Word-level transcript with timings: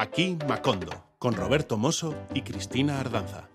Aquí 0.00 0.38
Macondo, 0.46 0.92
con 1.18 1.34
Roberto 1.34 1.76
Mosso 1.76 2.14
y 2.32 2.42
Cristina 2.42 3.00
Ardanza. 3.00 3.48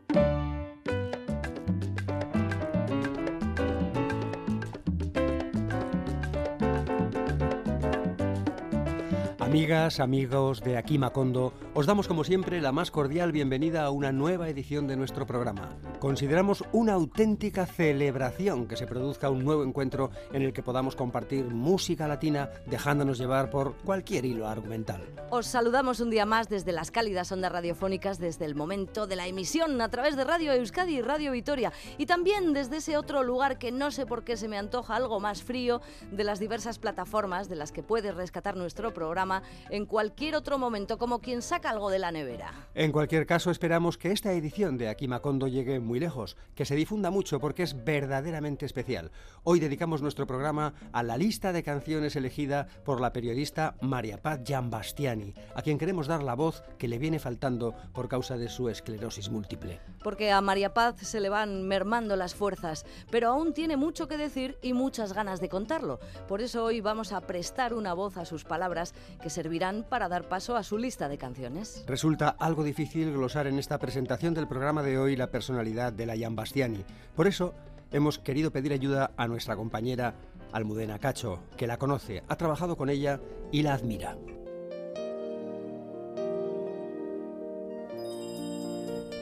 Amigas, 9.39 10.01
amigos 10.01 10.59
de 10.59 10.75
Aquí 10.75 10.97
Macondo, 10.97 11.53
os 11.73 11.85
damos 11.85 12.09
como 12.09 12.25
siempre 12.25 12.59
la 12.59 12.73
más 12.73 12.91
cordial 12.91 13.31
bienvenida 13.31 13.85
a 13.85 13.91
una 13.91 14.11
nueva 14.11 14.49
edición 14.49 14.85
de 14.85 14.97
nuestro 14.97 15.25
programa. 15.25 15.69
Consideramos 16.03 16.65
una 16.73 16.91
auténtica 16.95 17.65
celebración 17.65 18.67
que 18.67 18.75
se 18.75 18.87
produzca 18.87 19.29
un 19.29 19.45
nuevo 19.45 19.63
encuentro 19.63 20.11
en 20.33 20.41
el 20.41 20.51
que 20.51 20.61
podamos 20.61 20.97
compartir 20.97 21.45
música 21.45 22.09
latina 22.09 22.49
dejándonos 22.65 23.17
llevar 23.17 23.49
por 23.49 23.77
cualquier 23.77 24.25
hilo 24.25 24.45
argumental. 24.45 25.01
Os 25.29 25.47
saludamos 25.47 26.01
un 26.01 26.09
día 26.09 26.25
más 26.25 26.49
desde 26.49 26.73
las 26.73 26.91
cálidas 26.91 27.31
ondas 27.31 27.53
radiofónicas 27.53 28.19
desde 28.19 28.43
el 28.43 28.53
momento 28.53 29.07
de 29.07 29.15
la 29.15 29.27
emisión 29.27 29.79
a 29.79 29.87
través 29.87 30.17
de 30.17 30.25
Radio 30.25 30.51
Euskadi 30.51 30.97
y 30.97 31.01
Radio 31.01 31.31
Vitoria 31.31 31.71
y 31.97 32.05
también 32.05 32.51
desde 32.51 32.77
ese 32.77 32.97
otro 32.97 33.23
lugar 33.23 33.57
que 33.57 33.71
no 33.71 33.89
sé 33.89 34.05
por 34.05 34.25
qué 34.25 34.35
se 34.35 34.49
me 34.49 34.57
antoja 34.57 34.97
algo 34.97 35.21
más 35.21 35.41
frío 35.41 35.79
de 36.11 36.25
las 36.25 36.41
diversas 36.41 36.79
plataformas 36.79 37.47
de 37.47 37.55
las 37.55 37.71
que 37.71 37.81
puedes 37.81 38.13
rescatar 38.13 38.57
nuestro 38.57 38.93
programa 38.93 39.41
en 39.69 39.85
cualquier 39.85 40.35
otro 40.35 40.57
momento, 40.57 40.97
como 40.97 41.19
quien 41.19 41.41
saca 41.41 41.69
algo 41.69 41.89
de 41.89 41.99
la 41.99 42.11
nevera. 42.11 42.67
En 42.75 42.91
cualquier 42.91 43.25
caso, 43.25 43.51
esperamos 43.51 43.97
que 43.97 44.11
esta 44.11 44.33
edición 44.33 44.77
de 44.77 44.89
Aquí 44.89 45.07
Macondo 45.07 45.47
llegue 45.47 45.79
muy 45.79 45.92
lejos, 45.99 46.37
que 46.55 46.65
se 46.65 46.75
difunda 46.75 47.11
mucho 47.11 47.39
porque 47.39 47.63
es 47.63 47.83
verdaderamente 47.83 48.65
especial. 48.65 49.11
Hoy 49.43 49.59
dedicamos 49.59 50.01
nuestro 50.01 50.27
programa 50.27 50.73
a 50.91 51.03
la 51.03 51.17
lista 51.17 51.51
de 51.51 51.63
canciones 51.63 52.15
elegida 52.15 52.67
por 52.85 53.01
la 53.01 53.13
periodista 53.13 53.75
María 53.81 54.21
Paz 54.21 54.41
Giambastiani, 54.43 55.33
a 55.55 55.61
quien 55.61 55.77
queremos 55.77 56.07
dar 56.07 56.23
la 56.23 56.35
voz 56.35 56.63
que 56.77 56.87
le 56.87 56.97
viene 56.97 57.19
faltando 57.19 57.75
por 57.93 58.07
causa 58.07 58.37
de 58.37 58.49
su 58.49 58.69
esclerosis 58.69 59.29
múltiple. 59.29 59.79
Porque 60.03 60.31
a 60.31 60.41
María 60.41 60.73
Paz 60.73 60.95
se 61.01 61.19
le 61.19 61.29
van 61.29 61.67
mermando 61.67 62.15
las 62.15 62.35
fuerzas, 62.35 62.85
pero 63.09 63.29
aún 63.29 63.53
tiene 63.53 63.77
mucho 63.77 64.07
que 64.07 64.17
decir 64.17 64.57
y 64.61 64.73
muchas 64.73 65.13
ganas 65.13 65.39
de 65.39 65.49
contarlo. 65.49 65.99
Por 66.27 66.41
eso 66.41 66.63
hoy 66.63 66.81
vamos 66.81 67.11
a 67.11 67.21
prestar 67.21 67.73
una 67.73 67.93
voz 67.93 68.17
a 68.17 68.25
sus 68.25 68.43
palabras 68.43 68.93
que 69.21 69.29
servirán 69.29 69.85
para 69.89 70.07
dar 70.07 70.27
paso 70.29 70.55
a 70.55 70.63
su 70.63 70.77
lista 70.77 71.09
de 71.09 71.17
canciones. 71.17 71.83
Resulta 71.87 72.29
algo 72.29 72.63
difícil 72.63 73.11
glosar 73.11 73.47
en 73.47 73.59
esta 73.59 73.79
presentación 73.79 74.33
del 74.33 74.47
programa 74.47 74.83
de 74.83 74.97
hoy 74.97 75.15
la 75.15 75.31
personalidad 75.31 75.82
de 75.91 76.05
la 76.05 76.17
Jan 76.17 76.35
Bastiani. 76.35 76.83
Por 77.15 77.27
eso 77.27 77.53
hemos 77.91 78.19
querido 78.19 78.51
pedir 78.51 78.73
ayuda 78.73 79.11
a 79.17 79.27
nuestra 79.27 79.55
compañera 79.55 80.15
Almudena 80.51 80.99
Cacho, 80.99 81.39
que 81.57 81.67
la 81.67 81.77
conoce, 81.77 82.23
ha 82.27 82.35
trabajado 82.35 82.77
con 82.77 82.89
ella 82.89 83.19
y 83.51 83.63
la 83.63 83.73
admira. 83.73 84.17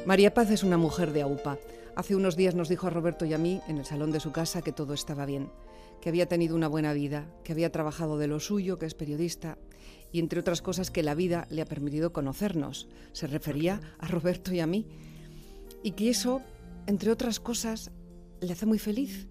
María 0.05 0.33
Paz 0.33 0.49
es 0.49 0.63
una 0.63 0.77
mujer 0.77 1.13
de 1.13 1.21
AUPA. 1.21 1.59
Hace 1.95 2.15
unos 2.15 2.35
días 2.35 2.55
nos 2.55 2.69
dijo 2.69 2.87
a 2.87 2.89
Roberto 2.89 3.25
y 3.25 3.33
a 3.33 3.37
mí, 3.37 3.61
en 3.67 3.77
el 3.77 3.85
salón 3.85 4.11
de 4.11 4.19
su 4.19 4.31
casa, 4.31 4.61
que 4.61 4.71
todo 4.71 4.93
estaba 4.93 5.25
bien, 5.25 5.51
que 6.01 6.09
había 6.09 6.25
tenido 6.25 6.55
una 6.55 6.67
buena 6.67 6.91
vida, 6.93 7.27
que 7.43 7.51
había 7.51 7.71
trabajado 7.71 8.17
de 8.17 8.27
lo 8.27 8.39
suyo, 8.39 8.79
que 8.79 8.87
es 8.87 8.95
periodista, 8.95 9.57
y 10.11 10.19
entre 10.19 10.39
otras 10.39 10.61
cosas 10.61 10.89
que 10.89 11.03
la 11.03 11.13
vida 11.13 11.47
le 11.49 11.61
ha 11.61 11.65
permitido 11.65 12.11
conocernos. 12.11 12.87
Se 13.13 13.27
refería 13.27 13.79
a 13.99 14.07
Roberto 14.07 14.53
y 14.53 14.59
a 14.59 14.67
mí. 14.67 14.87
Y 15.83 15.91
que 15.91 16.09
eso, 16.09 16.41
entre 16.87 17.11
otras 17.11 17.39
cosas, 17.39 17.91
le 18.41 18.53
hace 18.53 18.65
muy 18.65 18.79
feliz. 18.79 19.27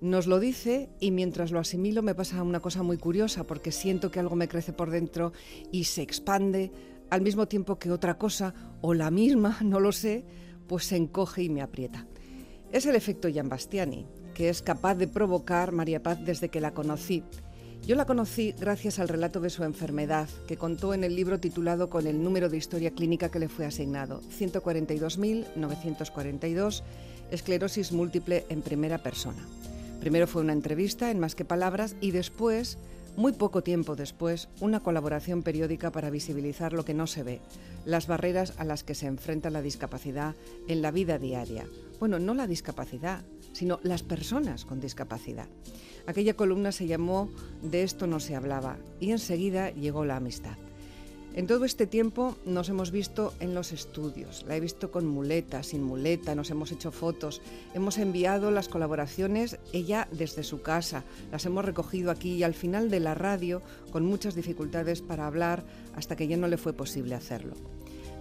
Nos 0.00 0.26
lo 0.26 0.40
dice 0.40 0.90
y 1.00 1.10
mientras 1.10 1.50
lo 1.50 1.58
asimilo 1.58 2.02
me 2.02 2.14
pasa 2.14 2.42
una 2.42 2.60
cosa 2.60 2.82
muy 2.82 2.98
curiosa 2.98 3.44
porque 3.44 3.72
siento 3.72 4.10
que 4.10 4.20
algo 4.20 4.36
me 4.36 4.48
crece 4.48 4.72
por 4.72 4.90
dentro 4.90 5.32
y 5.72 5.84
se 5.84 6.02
expande 6.02 6.72
al 7.10 7.22
mismo 7.22 7.46
tiempo 7.46 7.78
que 7.78 7.90
otra 7.90 8.18
cosa 8.18 8.54
o 8.80 8.94
la 8.94 9.10
misma, 9.10 9.58
no 9.64 9.80
lo 9.80 9.92
sé, 9.92 10.24
pues 10.66 10.84
se 10.86 10.96
encoge 10.96 11.42
y 11.44 11.48
me 11.48 11.62
aprieta. 11.62 12.06
Es 12.72 12.86
el 12.86 12.96
efecto 12.96 13.28
Jan 13.32 13.48
Bastiani, 13.48 14.06
que 14.34 14.48
es 14.48 14.60
capaz 14.60 14.96
de 14.96 15.06
provocar 15.06 15.72
María 15.72 16.02
Paz 16.02 16.18
desde 16.24 16.48
que 16.48 16.60
la 16.60 16.74
conocí 16.74 17.22
yo 17.86 17.96
la 17.96 18.06
conocí 18.06 18.54
gracias 18.58 18.98
al 18.98 19.08
relato 19.08 19.40
de 19.40 19.50
su 19.50 19.62
enfermedad, 19.62 20.26
que 20.48 20.56
contó 20.56 20.94
en 20.94 21.04
el 21.04 21.14
libro 21.14 21.38
titulado 21.38 21.90
con 21.90 22.06
el 22.06 22.22
número 22.22 22.48
de 22.48 22.56
historia 22.56 22.92
clínica 22.92 23.30
que 23.30 23.38
le 23.38 23.50
fue 23.50 23.66
asignado, 23.66 24.22
142.942, 24.38 26.82
esclerosis 27.30 27.92
múltiple 27.92 28.46
en 28.48 28.62
primera 28.62 29.02
persona. 29.02 29.46
Primero 30.00 30.26
fue 30.26 30.40
una 30.40 30.54
entrevista 30.54 31.10
en 31.10 31.20
Más 31.20 31.34
que 31.34 31.44
Palabras 31.44 31.94
y 32.00 32.12
después, 32.12 32.78
muy 33.16 33.32
poco 33.32 33.62
tiempo 33.62 33.96
después, 33.96 34.48
una 34.60 34.80
colaboración 34.80 35.42
periódica 35.42 35.92
para 35.92 36.10
visibilizar 36.10 36.72
lo 36.72 36.84
que 36.84 36.94
no 36.94 37.06
se 37.06 37.22
ve, 37.22 37.40
las 37.84 38.06
barreras 38.06 38.54
a 38.58 38.64
las 38.64 38.82
que 38.82 38.94
se 38.94 39.06
enfrenta 39.06 39.50
la 39.50 39.62
discapacidad 39.62 40.34
en 40.68 40.82
la 40.82 40.90
vida 40.90 41.18
diaria. 41.18 41.66
Bueno, 42.00 42.18
no 42.18 42.34
la 42.34 42.46
discapacidad, 42.46 43.24
sino 43.52 43.78
las 43.82 44.02
personas 44.02 44.64
con 44.64 44.80
discapacidad. 44.80 45.46
Aquella 46.06 46.34
columna 46.34 46.72
se 46.72 46.86
llamó 46.86 47.30
De 47.62 47.82
esto 47.82 48.06
no 48.06 48.20
se 48.20 48.34
hablaba 48.34 48.76
y 49.00 49.12
enseguida 49.12 49.70
llegó 49.70 50.04
la 50.04 50.16
amistad. 50.16 50.56
En 51.36 51.48
todo 51.48 51.64
este 51.64 51.88
tiempo 51.88 52.36
nos 52.46 52.68
hemos 52.68 52.92
visto 52.92 53.34
en 53.40 53.54
los 53.54 53.72
estudios, 53.72 54.44
la 54.46 54.56
he 54.56 54.60
visto 54.60 54.92
con 54.92 55.04
muleta, 55.04 55.64
sin 55.64 55.82
muleta, 55.82 56.36
nos 56.36 56.48
hemos 56.52 56.70
hecho 56.70 56.92
fotos, 56.92 57.42
hemos 57.74 57.98
enviado 57.98 58.52
las 58.52 58.68
colaboraciones 58.68 59.58
ella 59.72 60.06
desde 60.12 60.44
su 60.44 60.62
casa, 60.62 61.02
las 61.32 61.44
hemos 61.44 61.64
recogido 61.64 62.12
aquí 62.12 62.34
y 62.34 62.44
al 62.44 62.54
final 62.54 62.88
de 62.88 63.00
la 63.00 63.16
radio 63.16 63.62
con 63.90 64.06
muchas 64.06 64.36
dificultades 64.36 65.02
para 65.02 65.26
hablar 65.26 65.64
hasta 65.96 66.14
que 66.14 66.28
ya 66.28 66.36
no 66.36 66.46
le 66.46 66.56
fue 66.56 66.72
posible 66.72 67.16
hacerlo. 67.16 67.54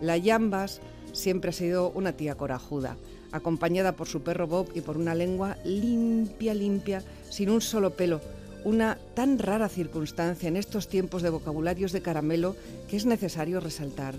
La 0.02 0.18
Yambas 0.18 0.82
siempre 1.12 1.52
ha 1.52 1.54
sido 1.54 1.92
una 1.92 2.14
tía 2.14 2.34
corajuda, 2.36 2.98
acompañada 3.32 3.96
por 3.96 4.08
su 4.08 4.24
perro 4.24 4.48
Bob 4.48 4.72
y 4.74 4.82
por 4.82 4.98
una 4.98 5.14
lengua 5.14 5.58
limpia, 5.64 6.56
limpia, 6.56 7.04
sin 7.30 7.52
un 7.52 7.62
solo 7.62 7.92
pelo. 7.92 8.22
Una 8.66 8.98
tan 9.14 9.40
rara 9.40 9.68
circunstancia 9.68 10.48
en 10.48 10.56
estos 10.56 10.88
tiempos 10.88 11.22
de 11.22 11.30
vocabularios 11.30 11.92
de 11.92 12.02
caramelo 12.02 12.56
que 12.90 12.96
es 12.96 13.06
necesario 13.06 13.60
resaltar. 13.60 14.16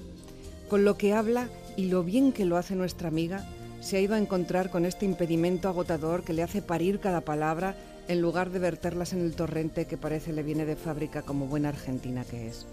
Con 0.68 0.84
lo 0.84 0.98
que 0.98 1.14
habla 1.14 1.48
y 1.76 1.86
lo 1.86 2.04
bien 2.04 2.32
que 2.32 2.44
lo 2.44 2.56
hace 2.56 2.74
nuestra 2.74 3.08
amiga, 3.08 3.48
se 3.80 3.96
ha 3.96 4.00
ido 4.00 4.14
a 4.14 4.18
encontrar 4.18 4.70
con 4.70 4.84
este 4.84 5.06
impedimento 5.06 5.68
agotador 5.68 6.24
que 6.24 6.32
le 6.32 6.42
hace 6.42 6.62
parir 6.62 7.00
cada 7.00 7.22
palabra 7.22 7.74
en 8.08 8.20
lugar 8.20 8.50
de 8.50 8.58
verterlas 8.58 9.12
en 9.14 9.20
el 9.20 9.34
torrente 9.34 9.86
que 9.86 9.96
parece 9.96 10.32
le 10.32 10.42
viene 10.42 10.66
de 10.66 10.76
fábrica 10.76 11.22
como 11.22 11.46
buena 11.46 11.70
argentina 11.70 12.24
que 12.24 12.48
es. 12.48 12.66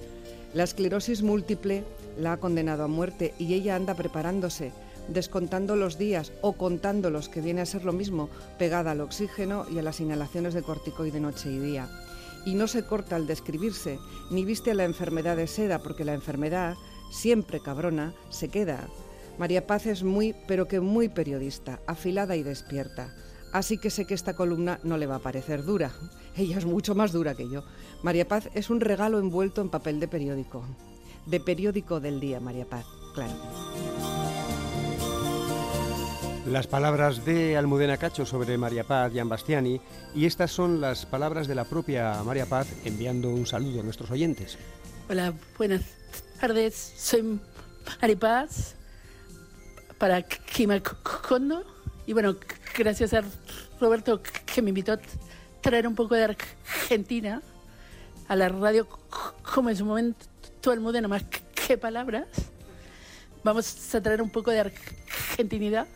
La 0.53 0.64
esclerosis 0.64 1.22
múltiple 1.22 1.86
la 2.20 2.34
ha 2.34 2.38
condenado 2.38 2.84
a 2.84 2.88
muerte 2.90 3.34
y 3.40 3.53
ella 3.53 3.76
anda 3.78 3.94
preparándose 3.94 4.74
descontando 5.07 5.75
los 5.75 5.97
días 5.97 6.31
o 6.41 6.53
contándolos, 6.53 7.29
que 7.29 7.41
viene 7.41 7.62
a 7.62 7.66
ser 7.66 7.85
lo 7.85 7.94
mismo, 7.94 8.29
pegada 8.57 8.91
al 8.91 9.01
oxígeno 9.01 9.66
y 9.69 9.79
a 9.79 9.84
las 9.84 10.00
inhalaciones 10.00 10.53
de 10.53 10.63
corticoide 10.63 11.19
noche 11.19 11.51
y 11.51 11.59
día. 11.59 11.89
Y 12.45 12.56
no 12.56 12.67
se 12.67 12.84
corta 12.84 13.16
al 13.16 13.28
describirse, 13.28 14.00
ni 14.31 14.45
viste 14.45 14.72
a 14.72 14.75
la 14.75 14.85
enfermedad 14.85 15.38
de 15.38 15.47
seda, 15.47 15.79
porque 15.79 16.06
la 16.06 16.13
enfermedad, 16.13 16.75
siempre 17.11 17.61
cabrona, 17.61 18.13
se 18.29 18.50
queda. 18.50 18.88
María 19.38 19.67
Paz 19.67 19.85
es 19.85 20.03
muy, 20.03 20.35
pero 20.47 20.67
que 20.67 20.79
muy 20.79 21.09
periodista, 21.09 21.79
afilada 21.88 22.35
y 22.35 22.44
despierta. 22.44 23.13
Así 23.51 23.78
que 23.78 23.90
sé 23.90 24.06
que 24.06 24.13
esta 24.13 24.35
columna 24.35 24.79
no 24.84 24.97
le 24.97 25.07
va 25.07 25.16
a 25.16 25.19
parecer 25.19 25.63
dura. 25.63 25.91
Ella 26.38 26.57
es 26.57 26.66
mucho 26.66 26.95
más 26.95 27.11
dura 27.11 27.35
que 27.35 27.50
yo. 27.50 27.63
María 28.01 28.28
Paz 28.28 28.50
es 28.53 28.69
un 28.69 28.79
regalo 28.79 29.19
envuelto 29.19 29.61
en 29.61 29.69
papel 29.69 30.00
de 30.00 30.07
periódico. 30.07 30.63
De 31.25 31.40
periódico 31.40 32.00
del 32.00 32.19
día, 32.19 32.40
María 32.40 32.66
Paz, 32.66 32.85
claro. 33.13 33.34
Las 36.46 36.66
palabras 36.66 37.24
de 37.24 37.56
Almudena 37.56 37.97
Cacho 37.97 38.25
sobre 38.25 38.57
María 38.57 38.84
Paz 38.84 39.12
y 39.13 39.22
Bastiani 39.22 39.79
y 40.16 40.25
estas 40.25 40.52
son 40.52 40.81
las 40.81 41.06
palabras 41.06 41.47
de 41.47 41.53
la 41.53 41.66
propia 41.66 42.24
María 42.24 42.47
Paz 42.47 42.68
enviando 42.84 43.29
un 43.29 43.46
saludo 43.46 43.82
a 43.82 43.84
nuestros 43.84 44.09
oyentes. 44.09 44.58
Hola, 45.08 45.35
buenas 45.55 45.84
tardes. 46.40 46.93
Soy 46.97 47.40
María 48.02 48.17
Paz 48.17 48.76
para 49.99 50.23
Kimacondo 50.23 51.64
y 52.08 52.14
bueno, 52.14 52.35
gracias 52.76 53.14
a 53.14 53.23
Roberto 53.79 54.20
que 54.23 54.64
me 54.64 54.70
invitó 54.70 54.93
a 54.93 54.99
traer 55.61 55.85
un 55.85 55.93
poco 55.93 56.16
de 56.16 56.23
Argentina 56.23 57.43
a 58.28 58.35
la 58.35 58.49
radio 58.49 58.88
como 59.53 59.70
en 59.70 59.76
su 59.76 59.85
momento 59.85 60.26
todo 60.59 60.73
el 60.73 60.79
mundo 60.79 61.08
más 61.08 61.23
que 61.53 61.78
palabras. 61.78 62.28
Vamos 63.43 63.93
a 63.93 64.02
traer 64.02 64.23
un 64.23 64.32
poco 64.32 64.49
de 64.49 64.61
argentinidad 64.61 65.88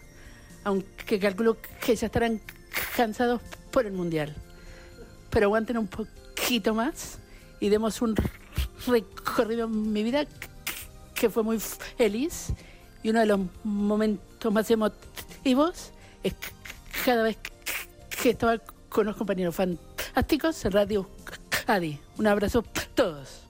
aunque 0.65 1.19
calculo 1.19 1.57
que 1.79 1.95
ya 1.95 2.07
estarán 2.07 2.41
cansados 2.97 3.41
por 3.71 3.85
el 3.85 3.93
Mundial. 3.93 4.35
Pero 5.29 5.45
aguanten 5.45 5.77
un 5.77 5.87
poquito 5.87 6.73
más 6.73 7.19
y 7.61 7.69
demos 7.69 8.01
un 8.01 8.15
recorrido 8.85 9.65
en 9.65 9.93
mi 9.93 10.03
vida 10.03 10.25
que 11.13 11.29
fue 11.29 11.43
muy 11.43 11.59
feliz 11.59 12.49
y 13.01 13.11
uno 13.11 13.21
de 13.21 13.25
los 13.27 13.39
momentos 13.63 14.51
más 14.51 14.69
emotivos 14.69 15.91
es 16.23 16.35
cada 17.05 17.23
vez 17.23 17.37
que 18.21 18.31
estaba 18.31 18.57
con 18.89 19.05
los 19.05 19.15
compañeros 19.15 19.55
fantásticos 19.55 20.65
en 20.65 20.71
Radio 20.71 21.09
Adi. 21.67 21.99
Un 22.17 22.27
abrazo 22.27 22.59
a 22.59 22.81
todos. 22.95 23.44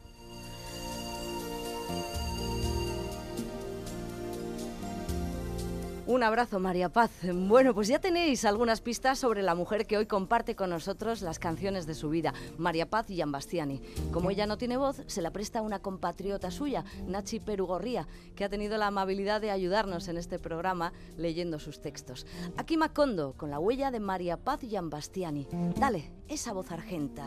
Un 6.08 6.22
abrazo, 6.22 6.60
María 6.60 6.90
Paz. 6.90 7.10
Bueno, 7.34 7.74
pues 7.74 7.88
ya 7.88 7.98
tenéis 7.98 8.46
algunas 8.46 8.80
pistas 8.80 9.18
sobre 9.18 9.42
la 9.42 9.56
mujer 9.56 9.88
que 9.88 9.98
hoy 9.98 10.06
comparte 10.06 10.56
con 10.56 10.70
nosotros 10.70 11.24
las 11.24 11.40
canciones 11.40 11.88
de 11.88 11.96
su 11.96 12.10
vida, 12.10 12.32
María 12.60 12.88
Paz 12.88 13.08
Giambastiani. 13.08 13.82
Como 14.12 14.30
ella 14.30 14.46
no 14.46 14.60
tiene 14.60 14.78
voz, 14.78 15.02
se 15.08 15.24
la 15.24 15.32
presta 15.32 15.64
una 15.64 15.80
compatriota 15.80 16.52
suya, 16.52 16.86
Nachi 17.08 17.40
Perugorría, 17.40 18.08
que 18.36 18.46
ha 18.46 18.50
tenido 18.50 18.78
la 18.78 18.88
amabilidad 18.88 19.42
de 19.42 19.50
ayudarnos 19.50 20.08
en 20.08 20.18
este 20.18 20.38
programa 20.38 20.94
leyendo 21.18 21.58
sus 21.58 21.82
textos. 21.82 22.28
Aquí 22.56 22.78
Macondo, 22.78 23.34
con 23.36 23.50
la 23.50 23.58
huella 23.58 23.90
de 23.90 24.00
María 24.00 24.38
Paz 24.38 24.60
Giambastiani. 24.62 25.48
Dale, 25.76 26.12
esa 26.28 26.54
voz 26.54 26.72
argenta. 26.72 27.26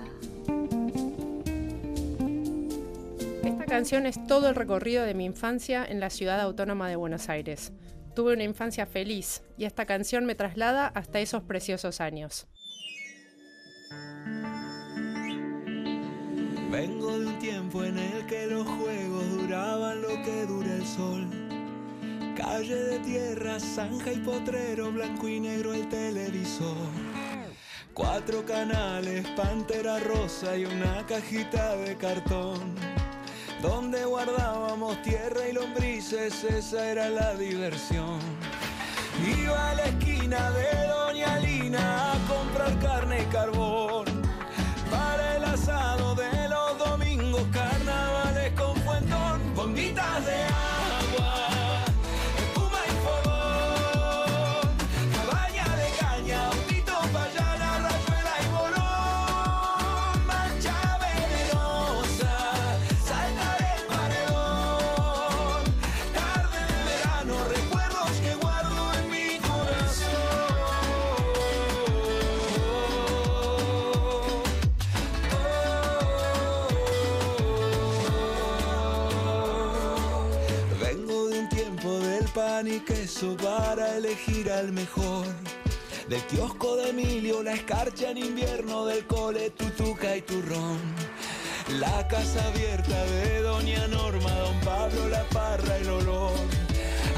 Esta 3.42 3.64
canción 3.64 4.06
es 4.06 4.24
todo 4.28 4.48
el 4.48 4.54
recorrido 4.54 5.02
de 5.02 5.14
mi 5.14 5.24
infancia 5.24 5.84
en 5.84 5.98
la 5.98 6.10
ciudad 6.10 6.40
autónoma 6.40 6.88
de 6.88 6.94
Buenos 6.94 7.28
Aires. 7.28 7.72
Tuve 8.18 8.32
una 8.32 8.42
infancia 8.42 8.84
feliz 8.84 9.44
y 9.56 9.64
esta 9.64 9.86
canción 9.86 10.26
me 10.26 10.34
traslada 10.34 10.88
hasta 10.88 11.20
esos 11.20 11.44
preciosos 11.44 12.00
años. 12.00 12.48
Vengo 16.68 17.16
de 17.16 17.26
un 17.26 17.38
tiempo 17.38 17.84
en 17.84 17.96
el 17.96 18.26
que 18.26 18.48
los 18.48 18.66
juegos 18.66 19.30
duraban 19.30 20.02
lo 20.02 20.08
que 20.24 20.46
dura 20.46 20.74
el 20.74 20.84
sol. 20.84 21.28
Calle 22.36 22.74
de 22.74 22.98
tierra, 22.98 23.60
zanja 23.60 24.12
y 24.12 24.18
potrero, 24.18 24.90
blanco 24.90 25.28
y 25.28 25.38
negro 25.38 25.72
el 25.72 25.88
televisor. 25.88 26.88
Cuatro 27.94 28.44
canales, 28.44 29.28
pantera 29.36 30.00
rosa 30.00 30.56
y 30.56 30.64
una 30.64 31.06
cajita 31.06 31.76
de 31.76 31.96
cartón 31.96 32.74
donde 33.60 34.04
guardábamos 34.04 35.00
tierra 35.02 35.48
y 35.48 35.52
lombrices, 35.52 36.44
esa 36.44 36.90
era 36.90 37.08
la 37.08 37.34
diversión. 37.34 38.20
Iba 39.26 39.70
a 39.70 39.74
la 39.74 39.84
esquina 39.84 40.50
de 40.52 40.86
Doña 40.86 41.38
Lina 41.38 42.12
a 42.12 42.18
comprar 42.28 42.78
carne 42.78 43.22
y 43.22 43.26
carbón 43.26 44.04
para 44.90 45.36
el 45.36 45.44
asado 45.44 46.07
para 83.26 83.96
elegir 83.96 84.48
al 84.48 84.70
mejor. 84.70 85.26
Del 86.08 86.22
kiosco 86.26 86.76
de 86.76 86.90
Emilio, 86.90 87.42
la 87.42 87.52
escarcha 87.52 88.10
en 88.10 88.18
invierno, 88.18 88.86
del 88.86 89.06
cole, 89.06 89.50
tutuca 89.50 90.16
y 90.16 90.22
turrón. 90.22 90.78
La 91.80 92.06
casa 92.06 92.46
abierta 92.46 93.04
de 93.06 93.40
Doña 93.40 93.88
Norma, 93.88 94.30
Don 94.30 94.60
Pablo, 94.60 95.08
la 95.08 95.24
parra, 95.30 95.76
el 95.78 95.88
olor. 95.88 96.32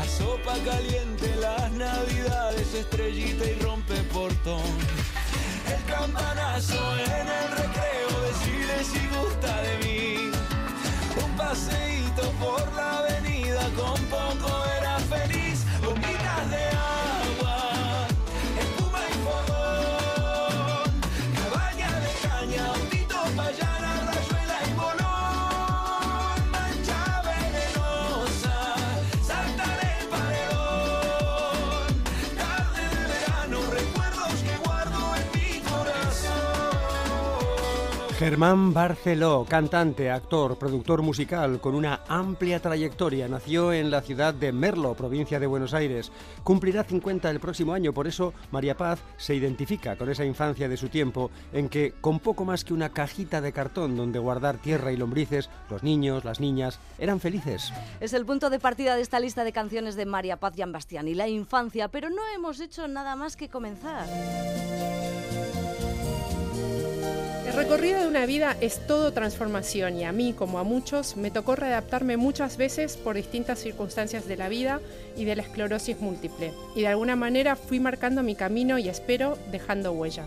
A 0.00 0.04
sopa 0.06 0.54
caliente, 0.64 1.34
las 1.36 1.70
navidades, 1.72 2.72
estrellita 2.72 3.44
y 3.44 3.54
rompe 3.60 3.94
portón. 4.04 4.72
El 5.68 5.84
campanazo 5.84 6.96
en 6.96 7.28
el 7.28 7.50
recreo, 7.58 8.20
decirle 8.22 8.84
si 8.84 9.06
gusta 9.18 9.62
de 9.62 9.78
mí. 9.84 10.30
Un 11.22 11.36
paseíto 11.36 12.32
por 12.40 12.72
la 12.72 13.00
avenida, 13.00 13.68
con 13.76 14.02
poco 14.06 14.59
Germán 38.20 38.74
Barceló, 38.74 39.46
cantante, 39.48 40.10
actor, 40.10 40.58
productor 40.58 41.00
musical 41.00 41.58
con 41.58 41.74
una 41.74 42.02
amplia 42.06 42.60
trayectoria, 42.60 43.28
nació 43.28 43.72
en 43.72 43.90
la 43.90 44.02
ciudad 44.02 44.34
de 44.34 44.52
Merlo, 44.52 44.92
provincia 44.92 45.40
de 45.40 45.46
Buenos 45.46 45.72
Aires. 45.72 46.12
Cumplirá 46.44 46.84
50 46.84 47.30
el 47.30 47.40
próximo 47.40 47.72
año, 47.72 47.94
por 47.94 48.06
eso 48.06 48.34
María 48.50 48.76
Paz 48.76 49.00
se 49.16 49.34
identifica 49.34 49.96
con 49.96 50.10
esa 50.10 50.26
infancia 50.26 50.68
de 50.68 50.76
su 50.76 50.90
tiempo 50.90 51.30
en 51.54 51.70
que, 51.70 51.94
con 52.02 52.18
poco 52.18 52.44
más 52.44 52.62
que 52.62 52.74
una 52.74 52.90
cajita 52.90 53.40
de 53.40 53.54
cartón 53.54 53.96
donde 53.96 54.18
guardar 54.18 54.58
tierra 54.58 54.92
y 54.92 54.98
lombrices, 54.98 55.48
los 55.70 55.82
niños, 55.82 56.22
las 56.22 56.40
niñas, 56.40 56.78
eran 56.98 57.20
felices. 57.20 57.72
Es 58.00 58.12
el 58.12 58.26
punto 58.26 58.50
de 58.50 58.58
partida 58.58 58.96
de 58.96 59.00
esta 59.00 59.18
lista 59.18 59.44
de 59.44 59.52
canciones 59.54 59.96
de 59.96 60.04
María 60.04 60.36
Paz 60.36 60.52
Giambastiani, 60.56 61.14
la 61.14 61.26
infancia, 61.26 61.88
pero 61.88 62.10
no 62.10 62.20
hemos 62.36 62.60
hecho 62.60 62.86
nada 62.86 63.16
más 63.16 63.34
que 63.34 63.48
comenzar. 63.48 64.06
Recorrido 67.60 68.00
de 68.00 68.08
una 68.08 68.24
vida 68.24 68.56
es 68.62 68.86
todo 68.86 69.12
transformación 69.12 69.98
y 69.98 70.04
a 70.04 70.12
mí, 70.12 70.32
como 70.32 70.58
a 70.58 70.64
muchos, 70.64 71.18
me 71.18 71.30
tocó 71.30 71.56
readaptarme 71.56 72.16
muchas 72.16 72.56
veces 72.56 72.96
por 72.96 73.16
distintas 73.16 73.58
circunstancias 73.58 74.26
de 74.26 74.38
la 74.38 74.48
vida 74.48 74.80
y 75.14 75.26
de 75.26 75.36
la 75.36 75.42
esclerosis 75.42 76.00
múltiple. 76.00 76.54
Y 76.74 76.80
de 76.80 76.86
alguna 76.86 77.16
manera 77.16 77.56
fui 77.56 77.78
marcando 77.78 78.22
mi 78.22 78.34
camino 78.34 78.78
y 78.78 78.88
espero 78.88 79.36
dejando 79.50 79.92
huella. 79.92 80.24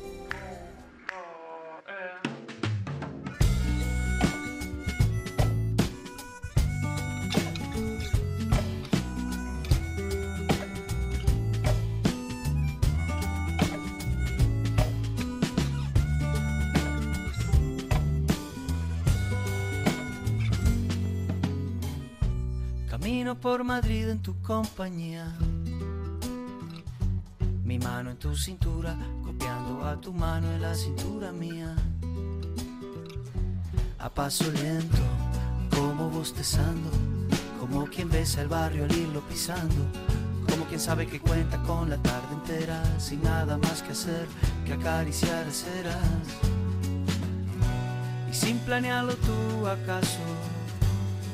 Camino 23.23 23.39
por 23.39 23.63
Madrid 23.63 24.09
en 24.09 24.21
tu 24.21 24.41
compañía. 24.41 25.33
Mi 27.63 27.79
mano 27.79 28.11
en 28.11 28.17
tu 28.17 28.35
cintura, 28.35 28.97
copiando 29.23 29.85
a 29.85 29.95
tu 29.95 30.11
mano 30.11 30.51
en 30.51 30.61
la 30.61 30.75
cintura 30.75 31.31
mía. 31.31 31.73
A 33.97 34.09
paso 34.09 34.51
lento, 34.51 34.97
como 35.73 36.09
bostezando, 36.09 36.89
como 37.61 37.85
quien 37.85 38.09
besa 38.09 38.41
el 38.41 38.49
barrio 38.49 38.83
al 38.83 38.91
irlo 38.91 39.21
pisando. 39.21 39.85
Como 40.49 40.65
quien 40.65 40.81
sabe 40.81 41.07
que 41.07 41.21
cuenta 41.21 41.63
con 41.63 41.89
la 41.89 41.95
tarde 41.99 42.33
entera, 42.33 42.83
sin 42.99 43.23
nada 43.23 43.57
más 43.57 43.83
que 43.83 43.93
hacer 43.93 44.27
que 44.65 44.73
acariciar 44.73 45.47
aceras. 45.47 45.95
Y 48.29 48.33
sin 48.33 48.57
planearlo 48.59 49.15
tú 49.15 49.65
acaso 49.65 50.19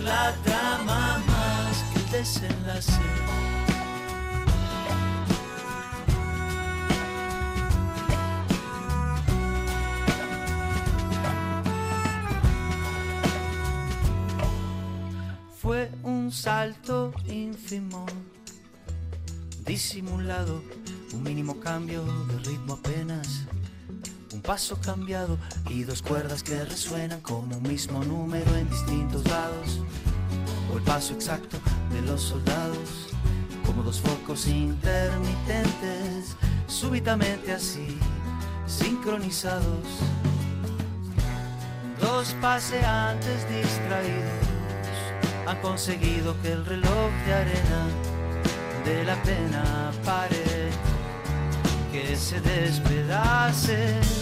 la 0.00 0.34
trama 0.44 1.22
más 1.26 1.84
que 1.92 1.98
el 1.98 2.10
desenlace. 2.10 3.00
Fue 15.60 15.90
un 16.02 16.22
un 16.22 16.30
salto 16.30 17.12
ínfimo, 17.26 18.06
disimulado, 19.66 20.62
un 21.12 21.22
mínimo 21.22 21.58
cambio 21.58 22.04
de 22.04 22.38
ritmo 22.38 22.74
apenas. 22.74 23.44
Paso 24.42 24.76
cambiado 24.84 25.38
y 25.70 25.84
dos 25.84 26.02
cuerdas 26.02 26.42
que 26.42 26.64
resuenan 26.64 27.20
como 27.20 27.56
un 27.56 27.62
mismo 27.62 28.02
número 28.02 28.56
en 28.56 28.68
distintos 28.68 29.24
lados. 29.28 29.80
O 30.72 30.78
el 30.78 30.82
paso 30.82 31.14
exacto 31.14 31.58
de 31.92 32.02
los 32.02 32.22
soldados, 32.22 33.08
como 33.64 33.84
dos 33.84 34.00
focos 34.00 34.48
intermitentes, 34.48 36.36
súbitamente 36.66 37.52
así, 37.52 37.96
sincronizados. 38.66 39.86
Dos 42.00 42.34
paseantes 42.40 43.48
distraídos 43.48 44.42
han 45.46 45.60
conseguido 45.60 46.34
que 46.42 46.50
el 46.50 46.66
reloj 46.66 47.12
de 47.26 47.34
arena 47.34 47.86
de 48.84 49.04
la 49.04 49.22
pena 49.22 49.92
pare, 50.04 50.70
que 51.92 52.16
se 52.16 52.40
despedace 52.40 54.21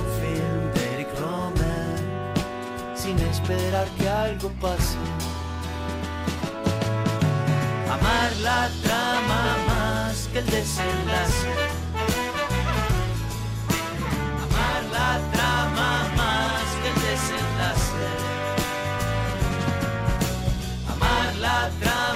esperar 3.51 3.87
que 3.97 4.07
algo 4.07 4.49
pase. 4.61 4.97
Amar 7.89 8.31
la 8.41 8.69
trama 8.83 9.57
más 9.67 10.29
que 10.31 10.39
el 10.39 10.45
desenlace. 10.45 11.51
Amar 14.43 14.83
la 14.91 15.19
trama 15.33 15.89
más 16.17 16.65
que 16.81 16.87
el 16.89 16.95
desenlace. 17.09 18.07
Amar 20.93 21.35
la 21.35 21.69
trama 21.79 22.10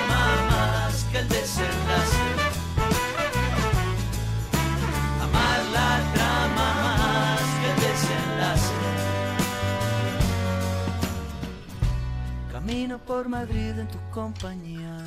Camino 12.66 12.98
por 12.98 13.30
Madrid 13.30 13.78
en 13.78 13.88
tu 13.88 14.00
compañía. 14.12 14.98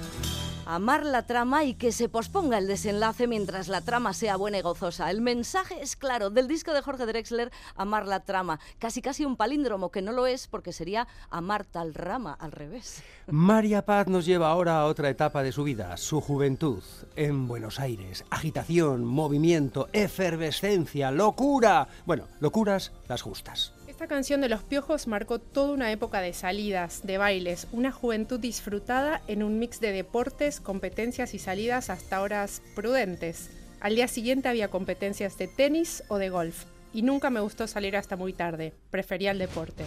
Amar 0.64 1.04
la 1.04 1.26
trama 1.26 1.64
y 1.64 1.74
que 1.74 1.90
se 1.90 2.08
posponga 2.08 2.56
el 2.56 2.68
desenlace 2.68 3.26
mientras 3.26 3.66
la 3.66 3.80
trama 3.80 4.12
sea 4.12 4.36
buena 4.36 4.58
y 4.58 4.62
gozosa. 4.62 5.10
El 5.10 5.20
mensaje 5.20 5.82
es 5.82 5.96
claro 5.96 6.30
del 6.30 6.46
disco 6.46 6.72
de 6.72 6.82
Jorge 6.82 7.04
Drexler, 7.04 7.50
Amar 7.74 8.06
la 8.06 8.20
trama. 8.20 8.60
Casi 8.78 9.02
casi 9.02 9.24
un 9.24 9.36
palíndromo 9.36 9.90
que 9.90 10.02
no 10.02 10.12
lo 10.12 10.28
es 10.28 10.46
porque 10.46 10.72
sería 10.72 11.08
amar 11.30 11.64
tal 11.64 11.94
rama 11.94 12.32
al 12.32 12.52
revés. 12.52 13.02
María 13.26 13.84
Paz 13.84 14.06
nos 14.06 14.24
lleva 14.24 14.50
ahora 14.50 14.78
a 14.78 14.84
otra 14.84 15.10
etapa 15.10 15.42
de 15.42 15.50
su 15.50 15.64
vida, 15.64 15.96
su 15.96 16.20
juventud, 16.20 16.84
en 17.16 17.48
Buenos 17.48 17.80
Aires. 17.80 18.24
Agitación, 18.30 19.04
movimiento, 19.04 19.88
efervescencia, 19.92 21.10
locura. 21.10 21.88
Bueno, 22.06 22.28
locuras 22.38 22.92
las 23.08 23.22
justas. 23.22 23.72
Esta 23.98 24.06
canción 24.06 24.40
de 24.40 24.48
Los 24.48 24.62
Piojos 24.62 25.08
marcó 25.08 25.40
toda 25.40 25.72
una 25.72 25.90
época 25.90 26.20
de 26.20 26.32
salidas, 26.32 27.04
de 27.04 27.18
bailes, 27.18 27.66
una 27.72 27.90
juventud 27.90 28.38
disfrutada 28.38 29.22
en 29.26 29.42
un 29.42 29.58
mix 29.58 29.80
de 29.80 29.90
deportes, 29.90 30.60
competencias 30.60 31.34
y 31.34 31.40
salidas 31.40 31.90
hasta 31.90 32.22
horas 32.22 32.62
prudentes. 32.76 33.50
Al 33.80 33.96
día 33.96 34.06
siguiente 34.06 34.48
había 34.48 34.70
competencias 34.70 35.36
de 35.36 35.48
tenis 35.48 36.04
o 36.06 36.18
de 36.18 36.30
golf, 36.30 36.66
y 36.92 37.02
nunca 37.02 37.28
me 37.30 37.40
gustó 37.40 37.66
salir 37.66 37.96
hasta 37.96 38.14
muy 38.14 38.32
tarde, 38.32 38.72
prefería 38.92 39.32
el 39.32 39.38
deporte. 39.40 39.82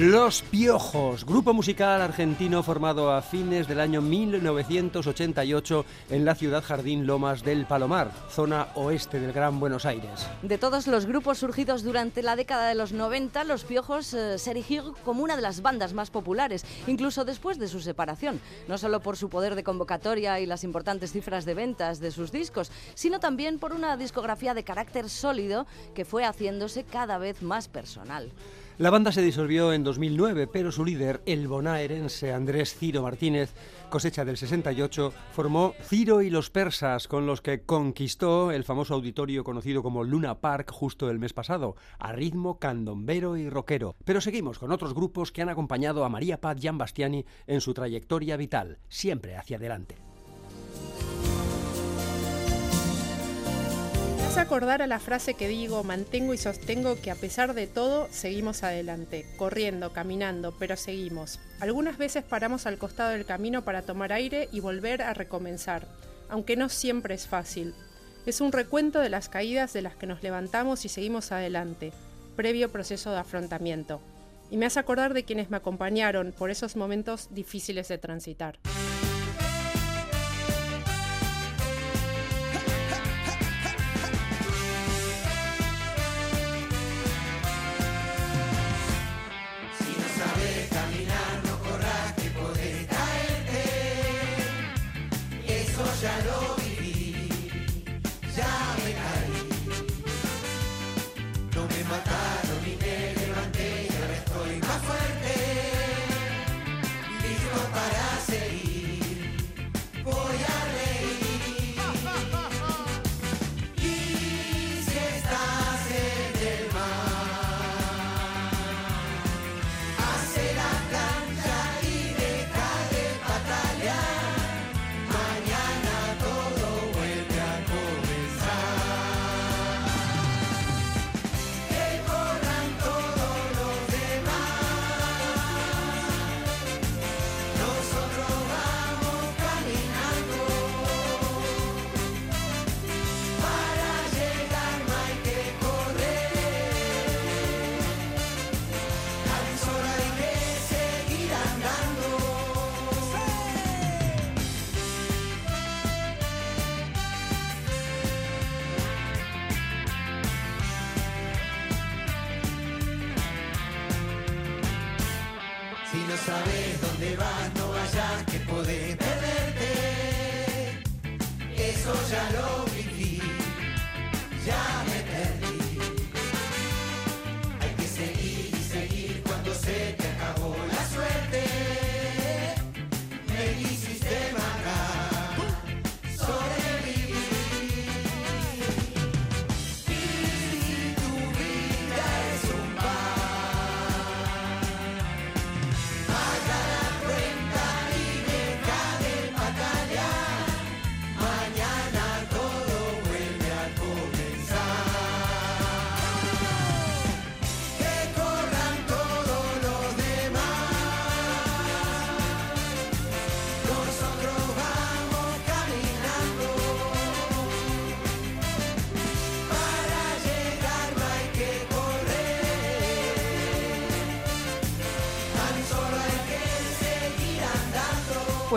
Los 0.00 0.40
Piojos, 0.40 1.26
grupo 1.26 1.52
musical 1.52 2.00
argentino 2.00 2.62
formado 2.62 3.12
a 3.12 3.20
fines 3.20 3.68
del 3.68 3.80
año 3.80 4.00
1988 4.00 5.84
en 6.08 6.24
la 6.24 6.34
ciudad 6.34 6.64
Jardín 6.64 7.06
Lomas 7.06 7.44
del 7.44 7.66
Palomar, 7.66 8.10
zona 8.30 8.68
oeste 8.76 9.20
del 9.20 9.34
Gran 9.34 9.60
Buenos 9.60 9.84
Aires. 9.84 10.26
De 10.40 10.56
todos 10.56 10.86
los 10.86 11.04
grupos 11.04 11.36
surgidos 11.36 11.82
durante 11.82 12.22
la 12.22 12.34
década 12.34 12.68
de 12.68 12.76
los 12.76 12.92
90, 12.92 13.44
Los 13.44 13.64
Piojos 13.64 14.14
eh, 14.14 14.38
se 14.38 14.52
erigió 14.52 14.94
como 15.04 15.22
una 15.22 15.36
de 15.36 15.42
las 15.42 15.60
bandas 15.60 15.92
más 15.92 16.08
populares, 16.08 16.64
incluso 16.86 17.26
después 17.26 17.58
de 17.58 17.68
su 17.68 17.80
separación, 17.80 18.40
no 18.68 18.78
solo 18.78 19.00
por 19.00 19.18
su 19.18 19.28
poder 19.28 19.54
de 19.54 19.64
convocatoria 19.64 20.40
y 20.40 20.46
las 20.46 20.64
importantes 20.64 21.12
cifras 21.12 21.44
de 21.44 21.52
ventas 21.52 22.00
de 22.00 22.10
sus 22.10 22.32
discos, 22.32 22.72
sino 22.94 23.20
también 23.20 23.58
por 23.58 23.74
una 23.74 23.98
discografía 23.98 24.54
de 24.54 24.64
carácter 24.64 25.10
sólido 25.10 25.66
que 25.94 26.06
fue 26.06 26.24
haciéndose 26.24 26.84
cada 26.84 27.18
vez 27.18 27.42
más 27.42 27.68
personal. 27.68 28.32
La 28.80 28.88
banda 28.88 29.12
se 29.12 29.20
disolvió 29.20 29.74
en 29.74 29.84
2009, 29.84 30.46
pero 30.46 30.72
su 30.72 30.86
líder, 30.86 31.20
el 31.26 31.48
bonaerense 31.48 32.32
Andrés 32.32 32.74
Ciro 32.74 33.02
Martínez, 33.02 33.52
cosecha 33.90 34.24
del 34.24 34.38
68, 34.38 35.12
formó 35.32 35.74
Ciro 35.82 36.22
y 36.22 36.30
los 36.30 36.48
Persas, 36.48 37.06
con 37.06 37.26
los 37.26 37.42
que 37.42 37.60
conquistó 37.60 38.50
el 38.50 38.64
famoso 38.64 38.94
auditorio 38.94 39.44
conocido 39.44 39.82
como 39.82 40.02
Luna 40.02 40.40
Park 40.40 40.70
justo 40.72 41.10
el 41.10 41.18
mes 41.18 41.34
pasado, 41.34 41.76
a 41.98 42.12
ritmo 42.12 42.58
candombero 42.58 43.36
y 43.36 43.50
rockero. 43.50 43.96
Pero 44.02 44.22
seguimos 44.22 44.58
con 44.58 44.72
otros 44.72 44.94
grupos 44.94 45.30
que 45.30 45.42
han 45.42 45.50
acompañado 45.50 46.02
a 46.02 46.08
María 46.08 46.40
Paz 46.40 46.56
Bastiani 46.72 47.26
en 47.46 47.60
su 47.60 47.74
trayectoria 47.74 48.38
vital, 48.38 48.78
siempre 48.88 49.36
hacia 49.36 49.58
adelante. 49.58 50.09
Me 54.30 54.34
hace 54.34 54.42
acordar 54.42 54.80
a 54.80 54.86
la 54.86 55.00
frase 55.00 55.34
que 55.34 55.48
digo, 55.48 55.82
mantengo 55.82 56.32
y 56.32 56.38
sostengo 56.38 56.94
que 56.94 57.10
a 57.10 57.16
pesar 57.16 57.52
de 57.52 57.66
todo 57.66 58.06
seguimos 58.12 58.62
adelante, 58.62 59.26
corriendo, 59.36 59.92
caminando, 59.92 60.54
pero 60.56 60.76
seguimos. 60.76 61.40
Algunas 61.58 61.98
veces 61.98 62.22
paramos 62.22 62.64
al 62.64 62.78
costado 62.78 63.10
del 63.10 63.24
camino 63.24 63.64
para 63.64 63.82
tomar 63.82 64.12
aire 64.12 64.48
y 64.52 64.60
volver 64.60 65.02
a 65.02 65.14
recomenzar, 65.14 65.88
aunque 66.28 66.54
no 66.54 66.68
siempre 66.68 67.16
es 67.16 67.26
fácil. 67.26 67.74
Es 68.24 68.40
un 68.40 68.52
recuento 68.52 69.00
de 69.00 69.08
las 69.08 69.28
caídas 69.28 69.72
de 69.72 69.82
las 69.82 69.96
que 69.96 70.06
nos 70.06 70.22
levantamos 70.22 70.84
y 70.84 70.88
seguimos 70.88 71.32
adelante, 71.32 71.92
previo 72.36 72.70
proceso 72.70 73.10
de 73.10 73.18
afrontamiento. 73.18 74.00
Y 74.48 74.58
me 74.58 74.66
hace 74.66 74.78
acordar 74.78 75.12
de 75.12 75.24
quienes 75.24 75.50
me 75.50 75.56
acompañaron 75.56 76.32
por 76.38 76.50
esos 76.50 76.76
momentos 76.76 77.34
difíciles 77.34 77.88
de 77.88 77.98
transitar. 77.98 78.60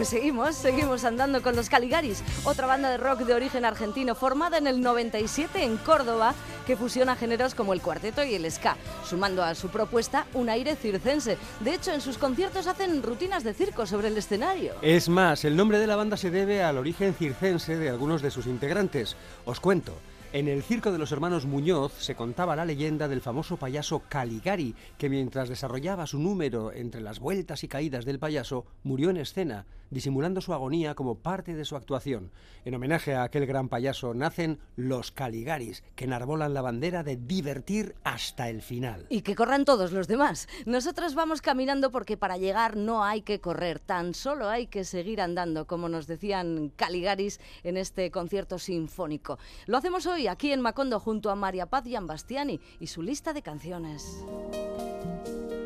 Pues 0.03 0.09
seguimos, 0.09 0.55
seguimos 0.57 1.05
andando 1.05 1.41
con 1.41 1.55
los 1.55 1.69
Caligaris, 1.69 2.23
otra 2.43 2.67
banda 2.67 2.89
de 2.89 2.97
rock 2.97 3.19
de 3.19 3.35
origen 3.35 3.63
argentino 3.63 4.15
formada 4.15 4.57
en 4.57 4.67
el 4.67 4.81
97 4.81 5.63
en 5.63 5.77
Córdoba 5.77 6.35
que 6.67 6.75
fusiona 6.75 7.15
géneros 7.15 7.55
como 7.55 7.71
el 7.71 7.79
cuarteto 7.79 8.21
y 8.21 8.35
el 8.35 8.51
ska, 8.51 8.75
sumando 9.07 9.41
a 9.45 9.55
su 9.55 9.69
propuesta 9.69 10.25
un 10.33 10.49
aire 10.49 10.75
circense. 10.75 11.37
De 11.61 11.73
hecho, 11.73 11.93
en 11.93 12.01
sus 12.01 12.17
conciertos 12.17 12.67
hacen 12.67 13.01
rutinas 13.01 13.45
de 13.45 13.53
circo 13.53 13.85
sobre 13.85 14.09
el 14.09 14.17
escenario. 14.17 14.73
Es 14.81 15.07
más, 15.07 15.45
el 15.45 15.55
nombre 15.55 15.79
de 15.79 15.87
la 15.87 15.95
banda 15.95 16.17
se 16.17 16.31
debe 16.31 16.61
al 16.61 16.77
origen 16.77 17.13
circense 17.13 17.77
de 17.77 17.89
algunos 17.89 18.21
de 18.21 18.31
sus 18.31 18.45
integrantes. 18.45 19.15
Os 19.45 19.61
cuento. 19.61 19.95
En 20.33 20.47
el 20.47 20.63
circo 20.63 20.91
de 20.91 20.97
los 20.97 21.11
hermanos 21.11 21.45
Muñoz 21.45 21.93
se 21.99 22.15
contaba 22.15 22.55
la 22.55 22.65
leyenda 22.65 23.07
del 23.07 23.21
famoso 23.21 23.57
payaso 23.57 24.01
Caligari, 24.09 24.73
que 24.97 25.07
mientras 25.07 25.47
desarrollaba 25.47 26.07
su 26.07 26.17
número 26.17 26.73
entre 26.73 27.01
las 27.01 27.19
vueltas 27.19 27.63
y 27.63 27.67
caídas 27.67 28.03
del 28.03 28.17
payaso, 28.17 28.65
murió 28.81 29.11
en 29.11 29.17
escena, 29.17 29.67
disimulando 29.91 30.41
su 30.41 30.51
agonía 30.51 30.95
como 30.95 31.19
parte 31.19 31.53
de 31.53 31.65
su 31.65 31.75
actuación. 31.75 32.31
En 32.65 32.73
homenaje 32.73 33.13
a 33.13 33.21
aquel 33.21 33.45
gran 33.45 33.69
payaso 33.69 34.15
nacen 34.15 34.57
los 34.75 35.11
Caligaris, 35.11 35.83
que 35.95 36.05
enarbolan 36.05 36.55
la 36.55 36.63
bandera 36.63 37.03
de 37.03 37.15
divertir 37.15 37.93
hasta 38.03 38.49
el 38.49 38.63
final. 38.63 39.05
Y 39.09 39.21
que 39.21 39.35
corran 39.35 39.65
todos 39.65 39.91
los 39.91 40.07
demás. 40.07 40.47
Nosotros 40.65 41.13
vamos 41.13 41.43
caminando 41.43 41.91
porque 41.91 42.17
para 42.17 42.37
llegar 42.37 42.75
no 42.75 43.03
hay 43.03 43.21
que 43.21 43.39
correr, 43.39 43.79
tan 43.79 44.15
solo 44.15 44.49
hay 44.49 44.65
que 44.65 44.83
seguir 44.83 45.21
andando, 45.21 45.67
como 45.67 45.89
nos 45.89 46.07
decían 46.07 46.71
Caligaris 46.75 47.39
en 47.63 47.77
este 47.77 48.09
concierto 48.09 48.57
sinfónico. 48.57 49.37
Lo 49.67 49.77
hacemos 49.77 50.07
hoy 50.07 50.22
aquí 50.27 50.51
en 50.51 50.61
Macondo 50.61 50.99
junto 50.99 51.29
a 51.29 51.35
María 51.35 51.67
Paz 51.67 51.83
Bastiani 52.01 52.59
y 52.79 52.87
su 52.87 53.01
lista 53.01 53.33
de 53.33 53.41
canciones. 53.41 54.23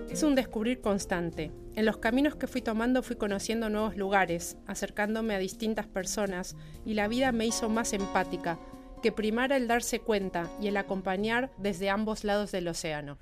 Es 0.10 0.24
un 0.24 0.36
descubrir 0.36 0.82
constante. 0.82 1.52
En 1.76 1.86
los 1.86 1.98
caminos 1.98 2.36
que 2.36 2.48
fui 2.48 2.62
tomando 2.62 3.04
fui 3.04 3.17
conociendo 3.17 3.70
nuevos 3.70 3.96
lugares, 3.98 4.58
acercándome 4.65 5.36
a 5.36 5.39
distintas 5.39 5.86
personas 5.88 6.56
y 6.86 6.96
la 6.96 7.08
vida 7.08 7.32
me 7.32 7.46
hizo 7.46 7.70
más 7.70 7.93
empática, 7.93 8.58
que 9.04 9.12
primara 9.12 9.58
el 9.58 9.67
darse 9.67 10.00
cuenta 10.00 10.50
y 10.60 10.67
el 10.67 10.78
acompañar 10.78 11.52
desde 11.58 11.89
ambos 11.89 12.24
lados 12.24 12.52
del 12.52 12.67
océano. 12.67 13.20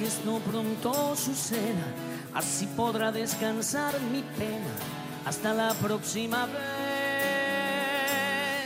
Que 0.00 0.06
esto 0.06 0.40
pronto 0.50 1.14
suceda, 1.14 1.84
así 2.32 2.66
podrá 2.74 3.12
descansar 3.12 4.00
mi 4.10 4.22
pena 4.22 4.72
hasta 5.26 5.52
la 5.52 5.74
próxima 5.74 6.46
vez. 6.46 6.56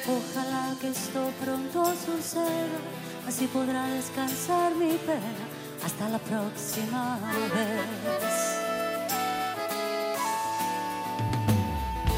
Ojalá 0.06 0.76
que 0.80 0.90
esto 0.90 1.32
pronto 1.42 1.92
suceda, 2.06 2.78
así 3.26 3.48
podrá 3.48 3.84
descansar 3.88 4.76
mi 4.76 4.92
pena 4.92 5.44
hasta 5.84 6.08
la 6.08 6.20
próxima 6.20 7.18
vez. 7.52 8.60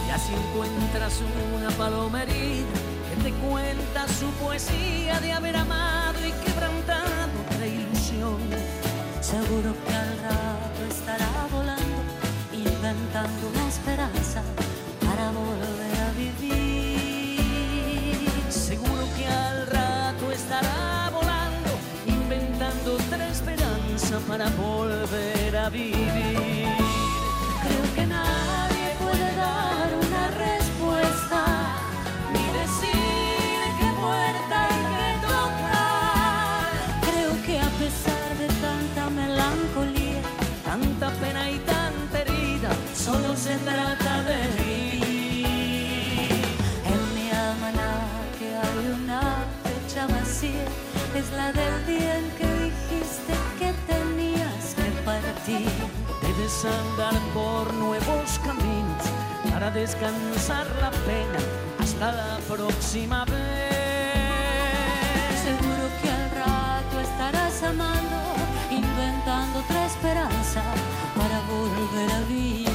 Y 0.06 0.10
así 0.10 0.34
encuentras 0.34 1.22
una 1.54 1.70
palomerita 1.70 2.80
que 3.08 3.16
te 3.22 3.32
cuenta 3.48 4.06
su 4.08 4.26
poesía 4.44 5.20
de 5.20 5.32
haber 5.32 5.56
amado 5.56 6.18
y 6.20 6.32
quebrantado 6.44 7.30
otra 7.46 7.66
ilusión. 7.66 8.85
Seguro 9.26 9.74
que 9.84 9.92
al 9.92 10.18
rato 10.18 10.84
estará 10.88 11.48
volando, 11.50 11.98
inventando 12.52 13.48
una 13.52 13.66
esperanza 13.66 14.40
para 15.04 15.32
volver 15.32 15.98
a 16.06 16.12
vivir. 16.12 17.40
Seguro 18.48 19.04
que 19.16 19.26
al 19.26 19.66
rato 19.66 20.30
estará 20.30 21.10
volando, 21.12 21.70
inventando 22.06 22.94
otra 22.94 23.26
esperanza 23.26 24.20
para 24.28 24.48
volver 24.50 25.56
a 25.56 25.70
vivir. 25.70 26.68
Creo 27.64 27.94
que 27.96 28.06
nadie 28.06 28.55
se 43.36 43.54
trata 43.58 44.22
de 44.22 44.38
vivir. 44.62 45.44
en 46.92 47.14
mi 47.14 47.30
almanaque 47.30 48.48
hay 48.62 48.86
una 49.02 49.44
fecha 49.62 50.06
vacía, 50.06 50.64
es 51.14 51.30
la 51.32 51.52
del 51.52 51.86
día 51.86 52.18
en 52.18 52.30
que 52.38 52.46
dijiste 52.64 53.34
que 53.58 53.74
tenías 53.92 54.74
que 54.74 54.90
partir. 55.04 55.70
Debes 56.22 56.64
andar 56.64 57.20
por 57.34 57.72
nuevos 57.74 58.38
caminos 58.44 59.04
para 59.50 59.70
descansar 59.70 60.66
la 60.80 60.90
pena 60.90 61.40
hasta 61.78 62.12
la 62.12 62.38
próxima 62.48 63.24
vez. 63.26 63.34
Seguro 65.44 65.84
que 66.00 66.08
al 66.10 66.30
rato 66.30 67.00
estarás 67.00 67.62
amando, 67.62 68.18
inventando 68.70 69.58
otra 69.60 69.86
esperanza 69.86 70.62
para 71.14 71.40
volver 71.42 72.10
a 72.12 72.20
vivir. 72.28 72.65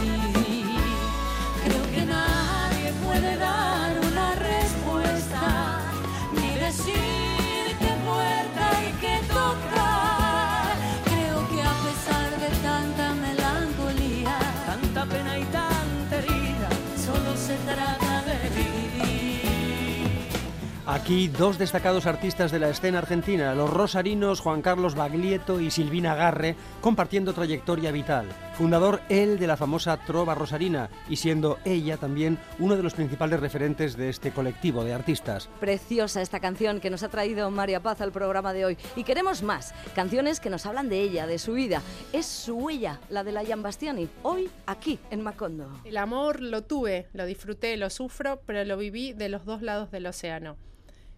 Aquí 20.92 21.30
dos 21.30 21.58
destacados 21.58 22.06
artistas 22.06 22.52
de 22.52 22.60
la 22.60 22.68
escena 22.68 22.98
argentina, 22.98 23.56
los 23.56 23.70
rosarinos 23.70 24.42
Juan 24.42 24.62
Carlos 24.62 24.94
Baglietto 24.94 25.62
y 25.62 25.72
Silvina 25.72 26.16
Garre, 26.16 26.58
compartiendo 26.82 27.34
trayectoria 27.34 27.94
vital. 27.94 28.28
Fundador 28.56 29.00
él 29.08 29.40
de 29.40 29.48
la 29.48 29.56
famosa 29.56 29.96
Trova 29.96 30.36
Rosarina 30.36 30.90
y 31.08 31.16
siendo 31.16 31.60
ella 31.64 31.96
también 31.96 32.38
uno 32.60 32.76
de 32.76 32.84
los 32.84 32.94
principales 32.94 33.40
referentes 33.40 33.96
de 33.96 34.10
este 34.10 34.32
colectivo 34.32 34.84
de 34.84 34.94
artistas. 34.94 35.50
Preciosa 35.62 36.22
esta 36.22 36.42
canción 36.42 36.82
que 36.82 36.90
nos 36.90 37.04
ha 37.04 37.10
traído 37.10 37.50
María 37.52 37.82
Paz 37.82 38.02
al 38.02 38.12
programa 38.12 38.52
de 38.52 38.66
hoy. 38.66 38.78
Y 38.98 39.06
queremos 39.06 39.44
más, 39.44 39.74
canciones 39.96 40.42
que 40.42 40.50
nos 40.50 40.66
hablan 40.66 40.90
de 40.90 41.00
ella, 41.00 41.26
de 41.26 41.40
su 41.40 41.54
vida. 41.54 41.82
Es 42.12 42.26
su 42.26 42.58
huella, 42.58 43.00
la 43.10 43.24
de 43.24 43.32
la 43.32 43.46
Jan 43.46 43.64
Bastiani, 43.64 44.10
hoy 44.24 44.50
aquí 44.66 45.00
en 45.10 45.22
Macondo. 45.22 45.70
El 45.86 45.96
amor 45.96 46.42
lo 46.42 46.64
tuve, 46.64 47.08
lo 47.14 47.26
disfruté, 47.26 47.78
lo 47.78 47.90
sufro, 47.90 48.42
pero 48.46 48.66
lo 48.66 48.76
viví 48.76 49.14
de 49.14 49.30
los 49.30 49.46
dos 49.46 49.62
lados 49.62 49.90
del 49.90 50.06
océano. 50.06 50.58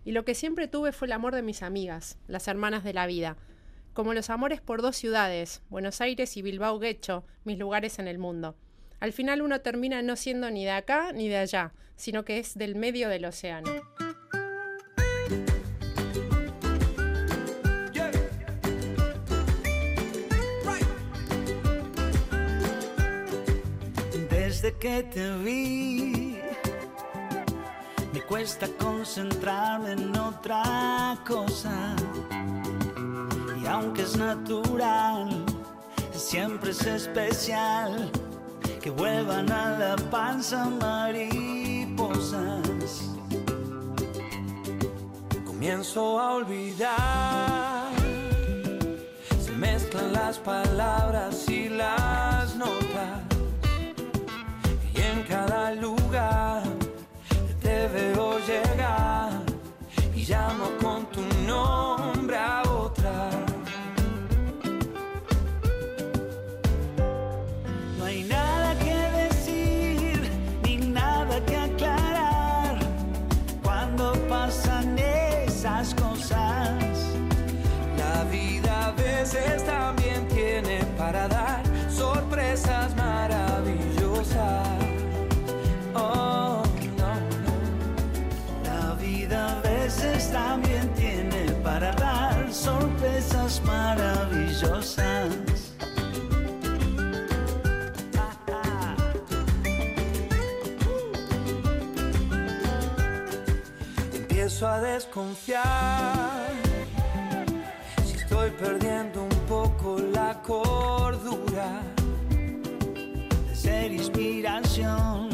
Y 0.06 0.12
lo 0.12 0.26
que 0.26 0.36
siempre 0.36 0.68
tuve 0.68 0.92
fue 0.92 1.08
el 1.08 1.14
amor 1.14 1.34
de 1.34 1.42
mis 1.42 1.64
amigas, 1.64 2.18
las 2.28 2.48
hermanas 2.48 2.84
de 2.84 2.94
la 2.94 3.08
vida. 3.08 3.38
Como 3.94 4.14
los 4.14 4.30
amores 4.30 4.60
por 4.60 4.82
dos 4.82 4.96
ciudades, 4.96 5.62
Buenos 5.70 6.02
Aires 6.02 6.36
y 6.36 6.42
Bilbao 6.42 6.80
Guecho, 6.80 7.24
mis 7.44 7.58
lugares 7.60 8.00
en 8.00 8.08
el 8.08 8.18
mundo. 8.18 8.56
Al 9.00 9.14
final 9.14 9.42
uno 9.42 9.62
termina 9.62 10.02
no 10.02 10.16
siendo 10.16 10.50
ni 10.50 10.66
de 10.66 10.72
acá 10.72 11.12
ni 11.14 11.28
de 11.28 11.38
allá, 11.38 11.74
sino 11.96 12.26
que 12.26 12.40
es 12.40 12.56
del 12.56 12.76
medio 12.76 13.10
del 13.10 13.26
océano. 13.26 13.72
Desde 24.30 24.74
que 24.78 25.04
te 25.04 25.38
vi, 25.38 26.23
cuesta 28.28 28.68
concentrarme 28.80 29.94
en 29.94 30.18
otra 30.18 31.18
cosa. 31.28 31.96
Y 33.62 33.66
aunque 33.66 34.04
es 34.04 34.18
natural, 34.18 35.46
siempre 36.14 36.72
es 36.72 36.86
especial 36.86 38.12
que 38.82 38.90
vuelvan 38.90 39.52
a 39.52 39.78
la 39.78 39.96
panza 40.10 40.66
mariposas. 40.66 42.34
Comienzo 45.46 46.20
a 46.20 46.36
olvidar. 46.36 47.94
Se 49.40 49.52
mezclan 49.52 50.14
las 50.14 50.38
palabras 50.40 51.48
y 51.50 51.70
las 51.70 52.56
notas. 52.56 53.22
Y 54.94 55.02
en 55.02 55.24
cada 55.24 55.74
lugar 55.74 56.83
te 57.84 57.90
veo 57.90 58.40
llegar. 58.40 59.32
Y 60.16 60.26
llamo 60.26 60.66
con 60.82 61.06
tu 61.08 61.22
nombre 61.46 62.38
a 62.38 62.62
otra. 62.62 63.30
No 67.98 68.06
hay 68.06 68.24
nada 68.24 68.70
que 68.80 68.96
decir 69.24 70.32
ni 70.64 70.78
nada 70.78 71.44
que 71.46 71.58
aclarar 71.58 72.80
cuando 73.62 74.14
pasan 74.30 74.98
esas 74.98 75.94
cosas. 75.96 76.96
La 77.98 78.24
vida 78.32 78.88
a 78.88 78.92
veces 78.92 79.66
también 79.66 80.28
tiene 80.30 80.86
para 80.98 81.28
dar 81.28 81.53
Empiezo 104.14 104.68
a 104.68 104.82
desconfiar 104.82 106.52
si 108.06 108.18
estoy 108.18 108.52
perdiendo 108.52 109.24
un 109.24 109.40
poco 109.48 109.98
la 110.14 110.40
cordura. 110.42 111.82
de 113.48 113.56
ser 113.56 113.92
inspiración, 113.92 115.30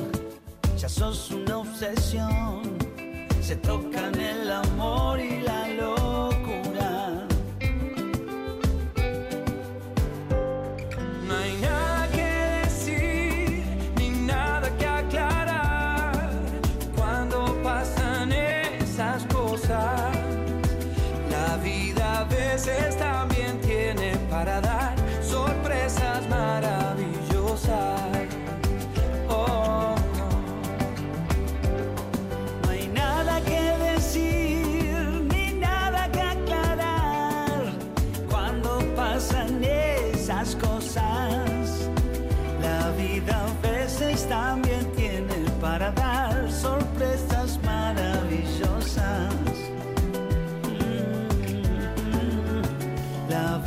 ya 0.77 0.87
sos 0.87 1.31
una 1.31 1.57
obsesión, 1.57 2.77
se 3.41 3.55
tocan 3.57 4.17
el 4.19 4.51
amor 4.51 5.19
y 5.19 5.41
la 5.41 5.67
locura. 5.67 6.38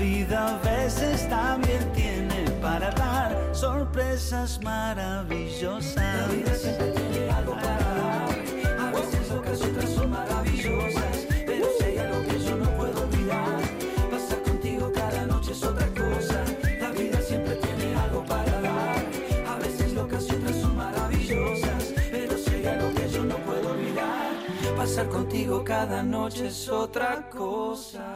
Vida 0.03 0.55
a 0.55 0.59
veces 0.59 1.29
también 1.29 1.93
tiene 1.93 2.51
para 2.61 2.91
dar 2.91 3.55
sorpresas 3.55 4.61
maravillosas. 4.61 5.95
La 5.95 6.27
vida 6.27 6.55
siempre 6.55 6.91
tiene 6.91 7.31
algo 7.31 7.53
para 7.53 7.89
dar. 8.01 8.29
A 8.81 8.91
veces 8.91 9.31
locas, 9.31 9.63
otras 9.63 9.91
son 9.91 10.11
maravillosas. 10.11 11.17
Pero 11.47 11.67
si 11.79 11.85
hay 11.85 11.99
algo 11.99 12.21
que 12.27 12.39
yo 12.41 12.57
no 12.57 12.69
puedo 12.77 13.03
olvidar, 13.03 13.61
pasar 14.11 14.43
contigo 14.43 14.91
cada 14.93 15.27
noche 15.27 15.53
es 15.53 15.63
otra 15.63 15.87
cosa. 15.87 16.45
La 16.81 16.91
vida 16.91 17.21
siempre 17.21 17.55
tiene 17.57 17.95
algo 17.95 18.25
para 18.25 18.61
dar. 18.61 19.05
A 19.47 19.57
veces 19.59 19.93
locas 19.93 20.25
otras 20.25 20.57
son 20.57 20.77
maravillosas. 20.77 21.95
Pero 22.11 22.39
si 22.39 22.51
hay 22.51 22.67
algo 22.67 22.93
que 22.93 23.09
yo 23.09 23.25
no 23.25 23.37
puedo 23.37 23.71
olvidar, 23.71 24.33
pasar 24.77 25.09
contigo 25.09 25.63
cada 25.63 26.03
noche 26.03 26.49
es 26.49 26.69
otra 26.69 27.31
cosa. 27.31 28.12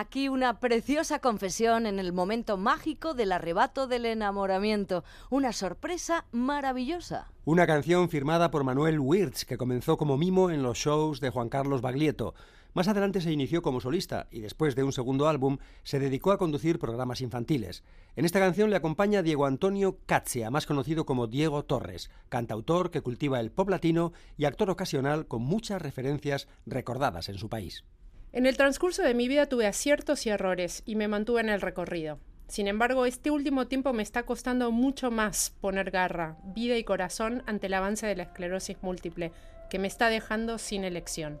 Aquí 0.00 0.30
una 0.30 0.60
preciosa 0.60 1.18
confesión 1.18 1.84
en 1.84 1.98
el 1.98 2.14
momento 2.14 2.56
mágico 2.56 3.12
del 3.12 3.32
arrebato 3.32 3.86
del 3.86 4.06
enamoramiento. 4.06 5.04
Una 5.28 5.52
sorpresa 5.52 6.24
maravillosa. 6.32 7.30
Una 7.44 7.66
canción 7.66 8.08
firmada 8.08 8.50
por 8.50 8.64
Manuel 8.64 8.98
Wirtz, 8.98 9.44
que 9.44 9.58
comenzó 9.58 9.98
como 9.98 10.16
mimo 10.16 10.50
en 10.50 10.62
los 10.62 10.78
shows 10.78 11.20
de 11.20 11.28
Juan 11.28 11.50
Carlos 11.50 11.82
Baglietto. 11.82 12.32
Más 12.72 12.88
adelante 12.88 13.20
se 13.20 13.30
inició 13.30 13.60
como 13.60 13.82
solista 13.82 14.26
y 14.30 14.40
después 14.40 14.74
de 14.74 14.84
un 14.84 14.92
segundo 14.92 15.28
álbum 15.28 15.58
se 15.82 15.98
dedicó 15.98 16.32
a 16.32 16.38
conducir 16.38 16.78
programas 16.78 17.20
infantiles. 17.20 17.84
En 18.16 18.24
esta 18.24 18.40
canción 18.40 18.70
le 18.70 18.76
acompaña 18.76 19.20
Diego 19.22 19.44
Antonio 19.44 19.98
Catzia, 20.06 20.50
más 20.50 20.64
conocido 20.64 21.04
como 21.04 21.26
Diego 21.26 21.62
Torres, 21.66 22.10
cantautor 22.30 22.90
que 22.90 23.02
cultiva 23.02 23.38
el 23.38 23.50
pop 23.50 23.68
latino 23.68 24.14
y 24.38 24.46
actor 24.46 24.70
ocasional 24.70 25.26
con 25.26 25.42
muchas 25.42 25.82
referencias 25.82 26.48
recordadas 26.64 27.28
en 27.28 27.36
su 27.36 27.50
país. 27.50 27.84
En 28.32 28.46
el 28.46 28.56
transcurso 28.56 29.02
de 29.02 29.14
mi 29.14 29.26
vida 29.26 29.46
tuve 29.46 29.66
aciertos 29.66 30.24
y 30.24 30.30
errores 30.30 30.84
y 30.86 30.94
me 30.94 31.08
mantuve 31.08 31.40
en 31.40 31.48
el 31.48 31.60
recorrido. 31.60 32.20
Sin 32.46 32.68
embargo, 32.68 33.04
este 33.04 33.32
último 33.32 33.66
tiempo 33.66 33.92
me 33.92 34.04
está 34.04 34.22
costando 34.22 34.70
mucho 34.70 35.10
más 35.10 35.52
poner 35.60 35.90
garra, 35.90 36.36
vida 36.44 36.76
y 36.76 36.84
corazón 36.84 37.42
ante 37.46 37.66
el 37.66 37.74
avance 37.74 38.06
de 38.06 38.14
la 38.14 38.22
esclerosis 38.24 38.76
múltiple, 38.82 39.32
que 39.68 39.80
me 39.80 39.88
está 39.88 40.08
dejando 40.10 40.58
sin 40.58 40.84
elección. 40.84 41.40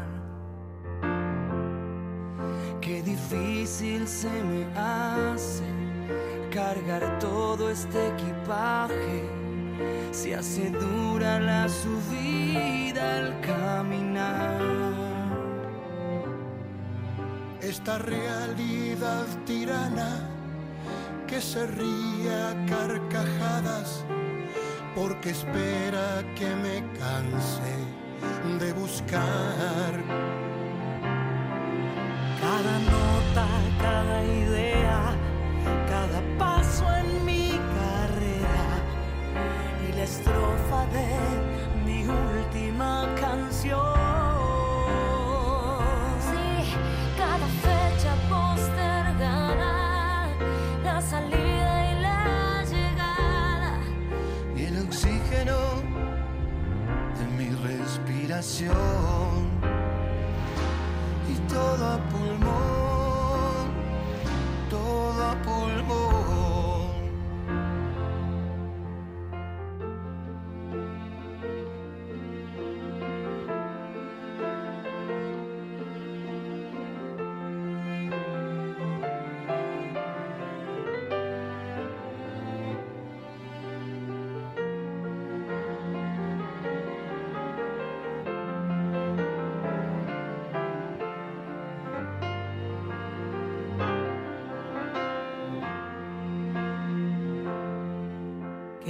Difícil 3.11 4.07
se 4.07 4.29
me 4.29 4.65
hace 4.77 5.63
cargar 6.53 7.19
todo 7.19 7.69
este 7.69 7.99
equipaje. 8.09 9.23
Se 10.11 10.35
hace 10.35 10.69
dura 10.69 11.39
la 11.39 11.67
subida 11.67 13.17
al 13.17 13.41
caminar. 13.41 15.01
esta 17.61 17.97
realidad 17.99 19.25
tirana 19.45 20.27
que 21.25 21.39
se 21.39 21.65
ríe 21.67 22.33
a 22.49 22.65
carcajadas 22.65 24.03
porque 24.93 25.29
espera 25.29 26.21
que 26.35 26.49
me 26.63 26.77
canse 26.99 27.73
de 28.59 28.73
buscar. 28.73 29.93
Cada 32.41 32.61
cada 32.61 33.00
idea, 34.23 35.15
cada 35.89 36.21
paso 36.37 36.85
en 36.97 37.25
mi 37.25 37.49
carrera 37.77 38.67
y 39.87 39.93
la 39.93 40.03
estrofa 40.03 40.85
de 40.97 41.09
mi 41.85 42.05
última 42.07 43.07
canción. 43.19 43.79
Sí, 46.29 46.75
cada 47.17 47.47
fecha 47.67 48.13
postergada, 48.29 49.73
la 50.83 51.01
salida 51.01 51.91
y 51.91 52.01
la 52.01 52.63
llegada. 52.63 53.79
y 54.55 54.63
el 54.65 54.77
oxígeno 54.85 55.59
de 57.17 57.25
mi 57.37 57.49
respiración 57.67 59.49
y 61.29 61.35
todo 61.53 61.85
a 61.93 61.97
pulmón, 62.09 62.80
todo 64.71 65.21
a 65.21 65.35
pulmón. 65.43 66.10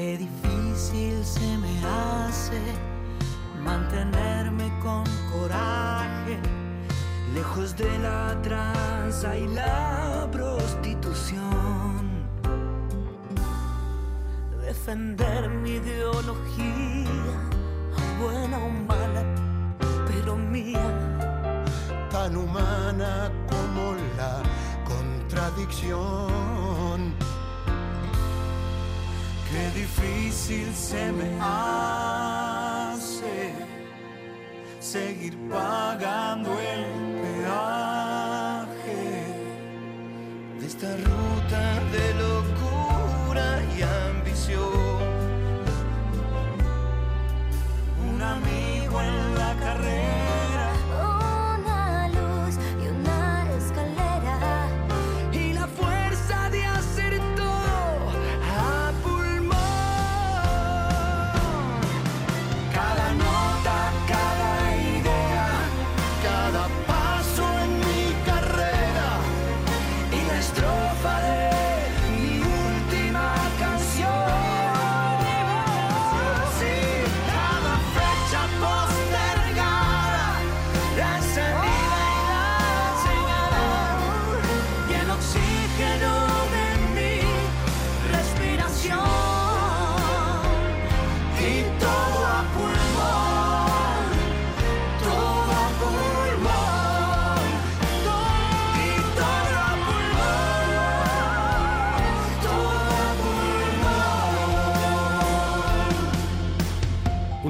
Qué 0.01 0.17
difícil 0.17 1.23
se 1.23 1.57
me 1.59 1.79
hace 1.85 2.59
mantenerme 3.63 4.67
con 4.81 5.03
coraje, 5.31 6.39
lejos 7.35 7.77
de 7.77 7.99
la 7.99 8.35
tranza 8.41 9.37
y 9.37 9.47
la 9.49 10.27
prostitución. 10.31 12.25
Defender 14.65 15.47
mi 15.49 15.73
ideología, 15.73 17.05
buena 18.19 18.57
o 18.57 18.69
mala, 18.71 19.23
pero 20.07 20.35
mía. 20.35 20.81
tan 22.09 22.35
humana 22.35 23.31
como 23.51 23.93
la 24.17 24.41
contradicción. 24.83 26.80
Qué 29.61 29.69
difícil 29.79 30.73
se 30.73 31.11
me 31.11 31.37
hace 31.39 32.33
seguir 34.79 35.37
pagando 35.51 36.49
el 36.59 36.83
peaje 37.21 39.03
de 40.59 40.65
esta 40.65 40.97
ruta 40.97 41.79
de 41.91 42.13
locura 42.15 42.40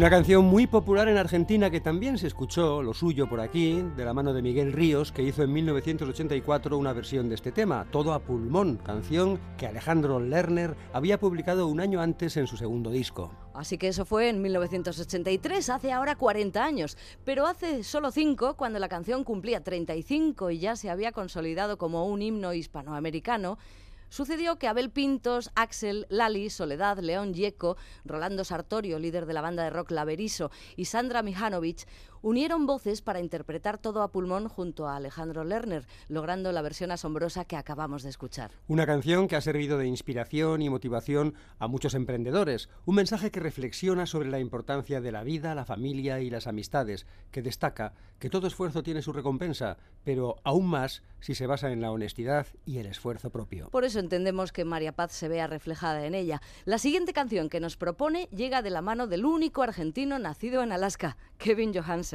Una 0.02 0.10
canción 0.10 0.46
muy 0.46 0.66
popular 0.66 1.08
en 1.10 1.18
Argentina 1.18 1.70
que 1.70 1.80
también 1.80 2.18
se 2.18 2.26
escuchó, 2.26 2.82
lo 2.82 2.92
suyo 2.92 3.30
por 3.30 3.40
aquí, 3.40 3.84
de 3.96 4.04
la 4.04 4.16
mano 4.16 4.34
de 4.34 4.42
Miguel 4.42 4.74
Ríos, 4.74 5.12
que 5.12 5.22
hizo 5.22 5.44
en 5.44 5.54
1984 5.54 6.76
una 6.76 6.92
versión 6.92 7.30
de 7.30 7.36
este 7.36 7.52
tema, 7.52 7.86
Todo 7.92 8.14
a 8.14 8.20
pulmón, 8.24 8.78
canción 8.78 9.40
que 9.60 9.68
Alejandro 9.68 10.20
Lerner 10.20 10.76
había 10.92 11.20
publicado 11.20 11.68
un 11.68 11.80
año 11.80 12.02
antes 12.02 12.36
en 12.38 12.48
su 12.48 12.58
segundo 12.58 12.90
disco. 12.90 13.32
Así 13.54 13.78
que 13.78 13.90
eso 13.90 14.04
fue 14.04 14.30
en 14.30 14.42
1983, 14.42 15.70
hace 15.70 15.92
ahora 15.92 16.16
40 16.16 16.66
años. 16.66 16.98
Pero 17.24 17.46
hace 17.46 17.84
solo 17.84 18.10
5, 18.10 18.56
cuando 18.58 18.80
la 18.80 18.90
canción 18.90 19.24
cumplía 19.24 19.64
35 19.64 20.50
y 20.50 20.58
ya 20.58 20.76
se 20.76 20.90
había 20.90 21.12
consolidado 21.12 21.78
como 21.78 22.08
un 22.08 22.24
himno 22.24 22.56
hispanoamericano, 22.56 23.60
Sucedió 24.12 24.60
que 24.60 24.68
Abel 24.68 24.92
Pintos, 24.92 25.52
Axel, 25.56 26.06
Lali, 26.10 26.50
Soledad, 26.50 26.98
León 27.00 27.34
Yeco, 27.34 27.78
Rolando 28.04 28.44
Sartorio, 28.44 29.00
líder 29.00 29.26
de 29.26 29.32
la 29.32 29.40
banda 29.40 29.64
de 29.64 29.70
rock 29.70 29.92
Laverizo, 29.92 30.52
y 30.76 30.84
Sandra 30.84 31.22
Mihanovic 31.22 31.88
unieron 32.22 32.66
voces 32.66 33.02
para 33.02 33.20
interpretar 33.20 33.78
todo 33.78 34.02
a 34.02 34.12
pulmón 34.12 34.48
junto 34.48 34.88
a 34.88 34.96
Alejandro 34.96 35.44
Lerner, 35.44 35.86
logrando 36.08 36.52
la 36.52 36.62
versión 36.62 36.92
asombrosa 36.92 37.46
que 37.46 37.56
acabamos 37.56 38.04
de 38.04 38.10
escuchar. 38.10 38.52
Una 38.68 38.86
canción 38.86 39.28
que 39.28 39.36
ha 39.36 39.42
servido 39.42 39.78
de 39.78 39.88
inspiración 39.88 40.62
y 40.62 40.70
motivación 40.70 41.36
a 41.60 41.68
muchos 41.68 41.94
emprendedores, 41.94 42.70
un 42.86 42.96
mensaje 42.96 43.32
que 43.32 43.40
reflexiona 43.40 44.06
sobre 44.06 44.30
la 44.30 44.40
importancia 44.40 45.02
de 45.02 45.12
la 45.12 45.24
vida, 45.24 45.56
la 45.56 45.66
familia 45.66 46.20
y 46.20 46.30
las 46.30 46.48
amistades, 46.48 47.06
que 47.32 47.42
destaca 47.42 47.94
que 48.20 48.30
todo 48.30 48.48
esfuerzo 48.48 48.84
tiene 48.84 49.02
su 49.02 49.14
recompensa, 49.14 49.78
pero 50.04 50.36
aún 50.44 50.68
más 50.68 51.02
si 51.20 51.36
se 51.36 51.48
basa 51.48 51.72
en 51.72 51.82
la 51.82 51.92
honestidad 51.92 52.48
y 52.66 52.78
el 52.78 52.86
esfuerzo 52.86 53.32
propio. 53.32 53.70
Por 53.70 53.84
eso 53.84 54.00
entendemos 54.00 54.52
que 54.52 54.66
María 54.66 54.92
Paz 54.92 55.12
se 55.12 55.28
vea 55.28 55.48
reflejada 55.48 56.06
en 56.06 56.16
ella. 56.16 56.42
La 56.66 56.78
siguiente 56.78 57.14
canción 57.14 57.50
que 57.50 57.60
nos 57.60 57.78
propone 57.78 58.28
llega 58.32 58.62
de 58.62 58.70
la 58.70 58.82
mano 58.82 59.08
del 59.08 59.26
único 59.26 59.64
argentino 59.64 60.20
nacido 60.20 60.62
en 60.64 60.72
Alaska, 60.72 61.18
Kevin 61.38 61.74
Johansen. 61.74 62.11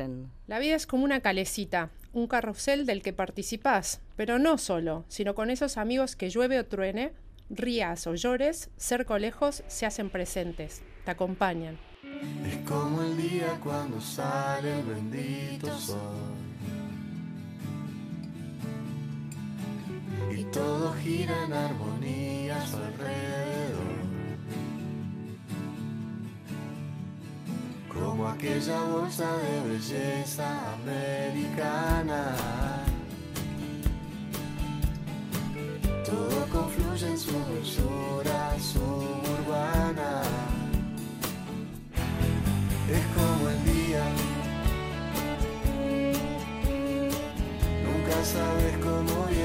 La 0.47 0.59
vida 0.59 0.75
es 0.75 0.87
como 0.87 1.05
una 1.05 1.21
calecita, 1.21 1.91
un 2.13 2.27
carrusel 2.27 2.87
del 2.87 3.03
que 3.03 3.13
participás, 3.13 4.01
pero 4.17 4.39
no 4.39 4.59
solo, 4.59 5.05
sino 5.09 5.35
con 5.35 5.51
esos 5.51 5.77
amigos 5.77 6.17
que 6.17 6.31
llueve 6.31 6.59
o 6.59 6.67
truene, 6.67 7.13
rías 7.49 8.07
o 8.07 8.15
llores, 8.15 8.71
cerca 8.77 9.15
o 9.15 9.19
lejos, 9.19 9.63
se 9.69 9.87
hacen 9.87 10.11
presentes, 10.11 10.83
te 11.05 11.11
acompañan. 11.11 11.79
Es 12.45 12.57
como 12.69 13.03
el 13.03 13.17
día 13.17 13.59
cuando 13.63 14.01
sale 14.01 14.79
el 14.79 14.85
bendito 14.85 15.79
sol. 15.79 16.35
Y 20.37 20.45
todo 20.45 20.93
gira 20.95 21.45
en 21.45 21.53
armonía 21.53 22.63
a 22.63 22.67
su 22.67 22.77
alrededor. 22.77 24.16
Como 27.99 28.29
aquella 28.29 28.81
bolsa 28.83 29.27
de 29.39 29.69
belleza 29.69 30.75
americana. 30.75 32.37
Todo 36.05 36.47
confluye 36.53 37.07
en 37.09 37.19
su 37.19 37.33
dulzura 37.33 38.55
suburbana. 38.59 40.23
Es 42.91 43.05
como 43.17 43.49
el 43.49 43.65
día. 43.65 44.05
Nunca 47.85 48.25
sabes 48.25 48.77
cómo 48.79 49.36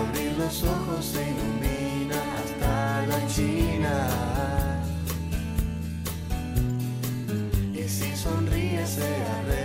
abrir 0.00 0.32
los 0.38 0.62
ojos 0.62 1.04
se 1.04 1.22
ilumina 1.30 2.16
hasta 2.38 3.06
la 3.06 3.26
China. 3.26 4.08
Y 7.74 7.88
si 7.88 8.16
sonríe 8.16 8.86
se 8.86 9.08
arregla 9.36 9.59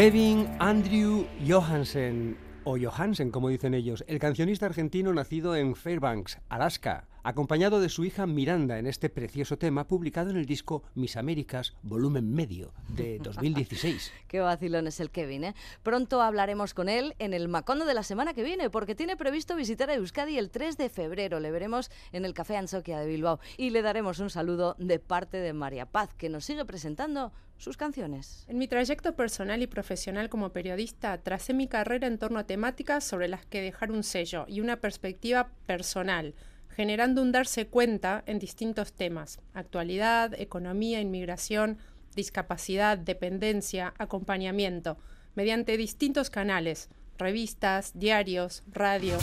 Kevin 0.00 0.48
Andrew 0.58 1.26
Johansen, 1.46 2.38
o 2.64 2.78
Johansen 2.78 3.30
como 3.30 3.50
dicen 3.50 3.74
ellos, 3.74 4.02
el 4.08 4.18
cancionista 4.18 4.64
argentino 4.64 5.12
nacido 5.12 5.54
en 5.54 5.76
Fairbanks, 5.76 6.38
Alaska, 6.48 7.06
acompañado 7.22 7.80
de 7.80 7.90
su 7.90 8.06
hija 8.06 8.26
Miranda 8.26 8.78
en 8.78 8.86
este 8.86 9.10
precioso 9.10 9.58
tema 9.58 9.86
publicado 9.86 10.30
en 10.30 10.38
el 10.38 10.46
disco 10.46 10.84
Mis 10.94 11.18
Américas, 11.18 11.74
volumen 11.82 12.32
medio, 12.32 12.72
de 12.88 13.18
2016. 13.22 14.10
Qué 14.26 14.40
vacilón 14.40 14.86
es 14.86 15.00
el 15.00 15.10
Kevin, 15.10 15.44
¿eh? 15.44 15.54
Pronto 15.82 16.22
hablaremos 16.22 16.72
con 16.72 16.88
él 16.88 17.14
en 17.18 17.34
el 17.34 17.48
Macondo 17.48 17.84
de 17.84 17.92
la 17.92 18.02
semana 18.02 18.32
que 18.32 18.42
viene, 18.42 18.70
porque 18.70 18.94
tiene 18.94 19.18
previsto 19.18 19.54
visitar 19.54 19.90
a 19.90 19.96
Euskadi 19.96 20.38
el 20.38 20.48
3 20.48 20.78
de 20.78 20.88
febrero. 20.88 21.40
Le 21.40 21.50
veremos 21.50 21.90
en 22.12 22.24
el 22.24 22.32
Café 22.32 22.56
Ansoquia 22.56 22.98
de 22.98 23.06
Bilbao 23.06 23.38
y 23.58 23.68
le 23.68 23.82
daremos 23.82 24.18
un 24.18 24.30
saludo 24.30 24.76
de 24.78 24.98
parte 24.98 25.36
de 25.36 25.52
María 25.52 25.84
Paz, 25.84 26.14
que 26.14 26.30
nos 26.30 26.46
sigue 26.46 26.64
presentando 26.64 27.32
sus 27.60 27.76
canciones. 27.76 28.44
En 28.48 28.58
mi 28.58 28.66
trayecto 28.66 29.14
personal 29.14 29.62
y 29.62 29.66
profesional 29.66 30.28
como 30.28 30.50
periodista, 30.50 31.18
tracé 31.18 31.52
mi 31.52 31.68
carrera 31.68 32.06
en 32.06 32.18
torno 32.18 32.38
a 32.38 32.46
temáticas 32.46 33.04
sobre 33.04 33.28
las 33.28 33.44
que 33.46 33.60
dejar 33.60 33.92
un 33.92 34.02
sello 34.02 34.46
y 34.48 34.60
una 34.60 34.80
perspectiva 34.80 35.50
personal, 35.66 36.34
generando 36.68 37.20
un 37.20 37.32
darse 37.32 37.66
cuenta 37.66 38.24
en 38.26 38.38
distintos 38.38 38.92
temas, 38.94 39.40
actualidad, 39.52 40.32
economía, 40.40 41.00
inmigración, 41.00 41.78
discapacidad, 42.16 42.96
dependencia, 42.96 43.92
acompañamiento, 43.98 44.96
mediante 45.34 45.76
distintos 45.76 46.30
canales, 46.30 46.88
revistas, 47.18 47.92
diarios, 47.94 48.62
radios. 48.72 49.22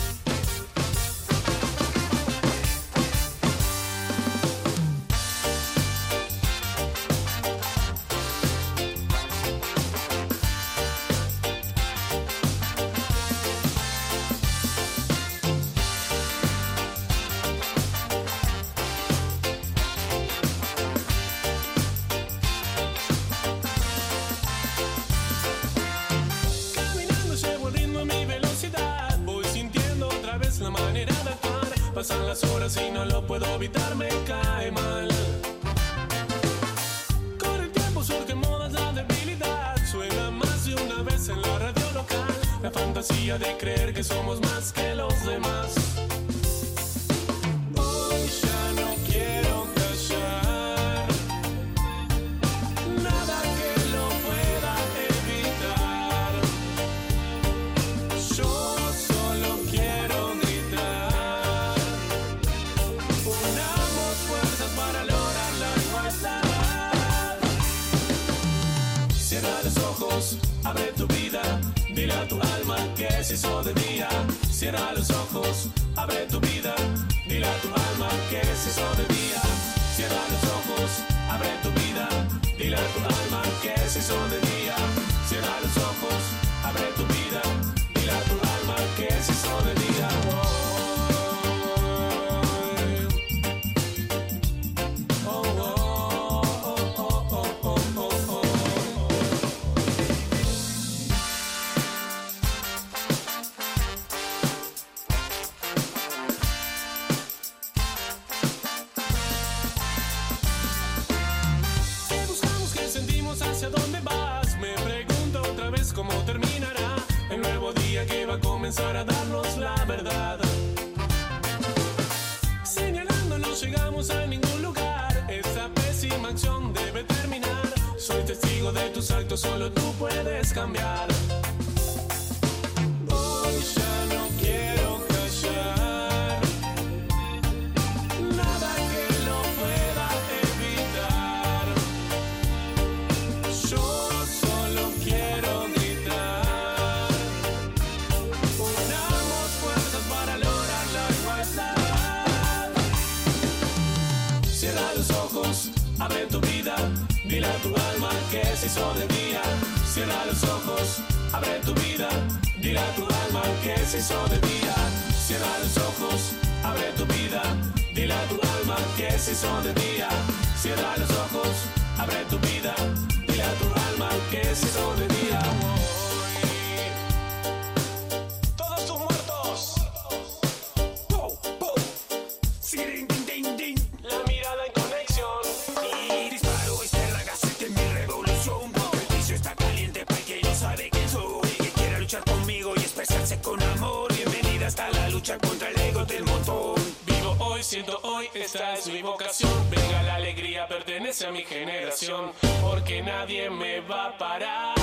hoy, 198.08 198.30
esta 198.34 198.74
es 198.74 198.88
mi 198.88 199.02
vocación. 199.02 199.52
Venga, 199.70 200.04
la 200.04 200.16
alegría 200.16 200.68
pertenece 200.68 201.28
a 201.28 201.32
mi 201.32 201.44
generación, 201.44 202.32
porque 202.62 203.02
nadie 203.02 203.50
me 203.50 203.82
va 203.82 204.08
a 204.08 204.18
parar. 204.18 204.76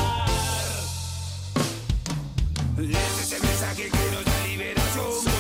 Este 2.77 3.23
es 3.23 3.33
el 3.33 3.43
mensaje 3.43 3.85
que 3.85 4.15
nos 4.15 4.25
da 4.25 4.47
liberación. 4.47 5.34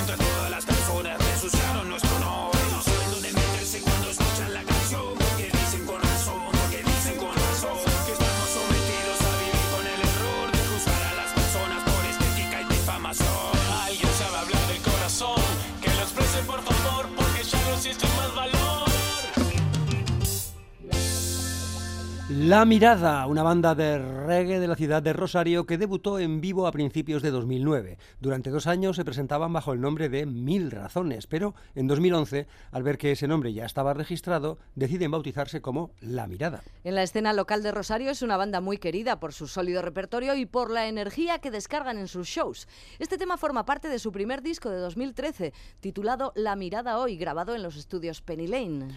Mirada, 22.44 23.26
una 23.26 23.42
banda 23.42 23.74
de 23.74 23.98
reggae 23.98 24.60
de 24.60 24.68
la 24.68 24.76
ciudad 24.76 25.02
de 25.02 25.14
Rosario 25.14 25.64
que 25.64 25.78
debutó 25.78 26.18
en 26.18 26.42
vivo 26.42 26.66
a 26.66 26.72
principios 26.72 27.22
de 27.22 27.30
2009. 27.30 27.96
Durante 28.20 28.50
dos 28.50 28.66
años 28.66 28.96
se 28.96 29.04
presentaban 29.04 29.50
bajo 29.50 29.72
el 29.72 29.80
nombre 29.80 30.10
de 30.10 30.26
Mil 30.26 30.70
Razones, 30.70 31.26
pero 31.26 31.54
en 31.74 31.86
2011, 31.86 32.46
al 32.70 32.82
ver 32.82 32.98
que 32.98 33.12
ese 33.12 33.28
nombre 33.28 33.54
ya 33.54 33.64
estaba 33.64 33.94
registrado, 33.94 34.58
deciden 34.74 35.10
bautizarse 35.10 35.62
como 35.62 35.92
La 36.00 36.26
Mirada. 36.26 36.62
En 36.84 36.94
la 36.94 37.02
escena 37.02 37.32
local 37.32 37.62
de 37.62 37.72
Rosario 37.72 38.10
es 38.10 38.20
una 38.20 38.36
banda 38.36 38.60
muy 38.60 38.76
querida 38.76 39.18
por 39.18 39.32
su 39.32 39.48
sólido 39.48 39.80
repertorio 39.80 40.34
y 40.34 40.44
por 40.44 40.70
la 40.70 40.86
energía 40.86 41.38
que 41.38 41.50
descargan 41.50 41.96
en 41.96 42.08
sus 42.08 42.28
shows. 42.28 42.68
Este 42.98 43.16
tema 43.16 43.38
forma 43.38 43.64
parte 43.64 43.88
de 43.88 43.98
su 43.98 44.12
primer 44.12 44.42
disco 44.42 44.68
de 44.68 44.78
2013, 44.78 45.54
titulado 45.80 46.32
La 46.36 46.56
Mirada 46.56 46.98
Hoy, 46.98 47.16
grabado 47.16 47.54
en 47.54 47.62
los 47.62 47.76
estudios 47.76 48.20
Penny 48.20 48.48
Lane. 48.48 48.88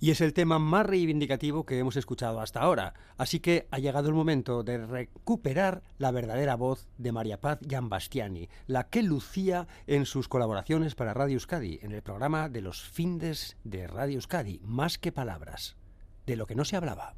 Y 0.00 0.10
es 0.10 0.20
el 0.20 0.32
tema 0.32 0.58
más 0.58 0.86
reivindicativo 0.86 1.64
que 1.64 1.78
hemos 1.78 1.96
escuchado 1.96 2.40
hasta 2.40 2.60
ahora. 2.60 2.94
Así 3.16 3.40
que 3.40 3.66
ha 3.70 3.78
llegado 3.78 4.08
el 4.08 4.14
momento 4.14 4.62
de 4.62 4.78
recuperar 4.86 5.82
la 5.98 6.10
verdadera 6.10 6.54
voz 6.54 6.86
de 6.98 7.12
María 7.12 7.40
Paz 7.40 7.58
Giambastiani, 7.66 8.48
la 8.66 8.88
que 8.88 9.02
lucía 9.02 9.66
en 9.86 10.04
sus 10.04 10.28
colaboraciones 10.28 10.94
para 10.94 11.14
Radio 11.14 11.34
Euskadi, 11.34 11.78
en 11.82 11.92
el 11.92 12.02
programa 12.02 12.48
de 12.48 12.60
los 12.60 12.82
findes 12.82 13.56
de 13.64 13.86
Radio 13.86 14.16
Euskadi, 14.16 14.60
Más 14.64 14.98
que 14.98 15.12
Palabras, 15.12 15.76
de 16.26 16.36
lo 16.36 16.46
que 16.46 16.54
no 16.54 16.64
se 16.64 16.76
hablaba. 16.76 17.14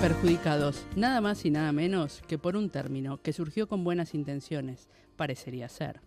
Perjudicados, 0.00 0.84
nada 0.96 1.20
más 1.20 1.44
y 1.44 1.50
nada 1.50 1.70
menos 1.70 2.22
que 2.26 2.36
por 2.36 2.56
un 2.56 2.70
término 2.70 3.22
que 3.22 3.32
surgió 3.32 3.68
con 3.68 3.84
buenas 3.84 4.14
intenciones, 4.14 4.88
parecería 5.14 5.68
ser. 5.68 6.00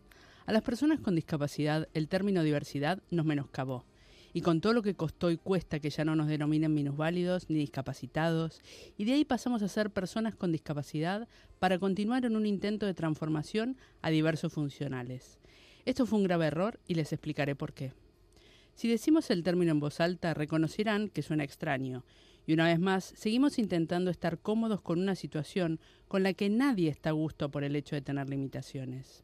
A 0.47 0.51
las 0.51 0.61
personas 0.61 0.99
con 0.99 1.15
discapacidad 1.15 1.89
el 1.95 2.07
término 2.07 2.43
diversidad 2.43 3.01
nos 3.09 3.25
menoscabó. 3.25 3.83
Y 4.31 4.41
con 4.41 4.61
todo 4.61 4.73
lo 4.73 4.83
que 4.83 4.93
costó 4.93 5.31
y 5.31 5.37
cuesta 5.37 5.79
que 5.79 5.89
ya 5.89 6.05
no 6.05 6.15
nos 6.15 6.27
denominen 6.27 6.71
minusválidos 6.71 7.49
ni 7.49 7.57
discapacitados, 7.57 8.61
y 8.95 9.05
de 9.05 9.13
ahí 9.13 9.25
pasamos 9.25 9.63
a 9.63 9.67
ser 9.67 9.89
personas 9.89 10.35
con 10.35 10.51
discapacidad 10.51 11.27
para 11.57 11.79
continuar 11.79 12.25
en 12.25 12.35
un 12.35 12.45
intento 12.45 12.85
de 12.85 12.93
transformación 12.93 13.77
a 14.03 14.11
diversos 14.11 14.53
funcionales. 14.53 15.39
Esto 15.85 16.05
fue 16.05 16.19
un 16.19 16.25
grave 16.25 16.45
error 16.45 16.79
y 16.85 16.93
les 16.93 17.11
explicaré 17.11 17.55
por 17.55 17.73
qué. 17.73 17.93
Si 18.75 18.87
decimos 18.87 19.31
el 19.31 19.41
término 19.41 19.71
en 19.71 19.79
voz 19.79 19.99
alta, 19.99 20.35
reconocerán 20.35 21.09
que 21.09 21.23
suena 21.23 21.43
extraño, 21.43 22.03
y 22.45 22.53
una 22.53 22.65
vez 22.65 22.79
más, 22.79 23.13
seguimos 23.15 23.57
intentando 23.57 24.11
estar 24.11 24.37
cómodos 24.37 24.81
con 24.81 24.99
una 24.99 25.15
situación 25.15 25.79
con 26.07 26.21
la 26.21 26.33
que 26.33 26.49
nadie 26.49 26.89
está 26.89 27.09
a 27.09 27.13
gusto 27.13 27.49
por 27.49 27.63
el 27.63 27.75
hecho 27.75 27.95
de 27.95 28.01
tener 28.01 28.29
limitaciones. 28.29 29.23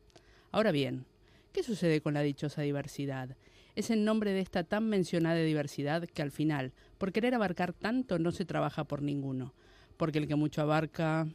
Ahora 0.53 0.71
bien, 0.71 1.05
¿qué 1.51 1.63
sucede 1.63 2.01
con 2.01 2.13
la 2.13 2.21
dichosa 2.21 2.61
diversidad? 2.61 3.35
Es 3.75 3.89
el 3.89 4.03
nombre 4.03 4.31
de 4.31 4.41
esta 4.41 4.63
tan 4.63 4.89
mencionada 4.89 5.39
diversidad 5.39 6.05
que 6.05 6.21
al 6.21 6.31
final, 6.31 6.73
por 6.97 7.11
querer 7.11 7.33
abarcar 7.33 7.73
tanto, 7.73 8.19
no 8.19 8.31
se 8.31 8.45
trabaja 8.45 8.83
por 8.83 9.01
ninguno, 9.01 9.53
porque 9.97 10.19
el 10.19 10.27
que 10.27 10.35
mucho 10.35 10.61
abarca... 10.61 11.27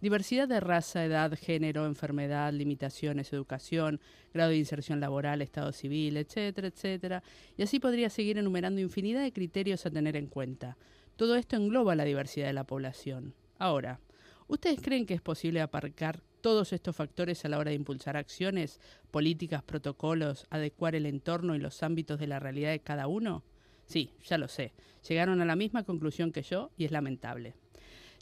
Diversidad 0.00 0.48
de 0.48 0.58
raza, 0.58 1.04
edad, 1.04 1.38
género, 1.38 1.86
enfermedad, 1.86 2.52
limitaciones, 2.52 3.32
educación, 3.32 4.00
grado 4.34 4.50
de 4.50 4.56
inserción 4.56 4.98
laboral, 4.98 5.42
estado 5.42 5.70
civil, 5.70 6.16
etcétera, 6.16 6.66
etcétera. 6.66 7.22
Y 7.56 7.62
así 7.62 7.78
podría 7.78 8.10
seguir 8.10 8.36
enumerando 8.36 8.80
infinidad 8.80 9.22
de 9.22 9.32
criterios 9.32 9.86
a 9.86 9.92
tener 9.92 10.16
en 10.16 10.26
cuenta. 10.26 10.76
Todo 11.14 11.36
esto 11.36 11.54
engloba 11.54 11.94
la 11.94 12.02
diversidad 12.02 12.48
de 12.48 12.52
la 12.52 12.64
población. 12.64 13.34
Ahora, 13.60 14.00
¿ustedes 14.48 14.80
creen 14.82 15.06
que 15.06 15.14
es 15.14 15.20
posible 15.20 15.60
aparcar 15.60 16.20
todos 16.42 16.74
estos 16.74 16.94
factores 16.94 17.44
a 17.44 17.48
la 17.48 17.58
hora 17.58 17.70
de 17.70 17.76
impulsar 17.76 18.18
acciones, 18.18 18.80
políticas, 19.10 19.62
protocolos, 19.62 20.46
adecuar 20.50 20.94
el 20.94 21.06
entorno 21.06 21.54
y 21.54 21.58
los 21.58 21.82
ámbitos 21.82 22.18
de 22.18 22.26
la 22.26 22.40
realidad 22.40 22.72
de 22.72 22.80
cada 22.80 23.06
uno? 23.06 23.44
Sí, 23.86 24.10
ya 24.24 24.36
lo 24.36 24.48
sé. 24.48 24.72
Llegaron 25.08 25.40
a 25.40 25.44
la 25.44 25.56
misma 25.56 25.84
conclusión 25.84 26.32
que 26.32 26.42
yo 26.42 26.70
y 26.76 26.84
es 26.84 26.90
lamentable. 26.92 27.54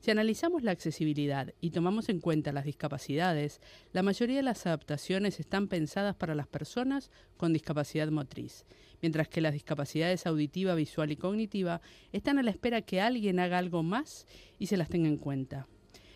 Si 0.01 0.11
analizamos 0.11 0.63
la 0.63 0.71
accesibilidad 0.71 1.53
y 1.61 1.71
tomamos 1.71 2.09
en 2.09 2.21
cuenta 2.21 2.53
las 2.53 2.65
discapacidades, 2.65 3.61
la 3.93 4.03
mayoría 4.03 4.37
de 4.37 4.43
las 4.43 4.65
adaptaciones 4.67 5.41
están 5.41 5.69
pensadas 5.69 6.17
para 6.17 6.35
las 6.35 6.47
personas 6.47 7.11
con 7.37 7.53
discapacidad 7.53 8.09
motriz, 8.09 8.65
mientras 9.03 9.29
que 9.29 9.43
las 9.43 9.53
discapacidades 9.53 10.27
auditiva, 10.27 10.75
visual 10.75 11.13
y 11.13 11.17
cognitiva 11.17 11.83
están 12.13 12.39
a 12.39 12.43
la 12.43 12.51
espera 12.51 12.81
que 12.81 13.03
alguien 13.03 13.41
haga 13.41 13.59
algo 13.59 13.83
más 13.83 14.27
y 14.59 14.69
se 14.69 14.79
las 14.79 14.89
tenga 14.89 15.09
en 15.09 15.19
cuenta. 15.19 15.67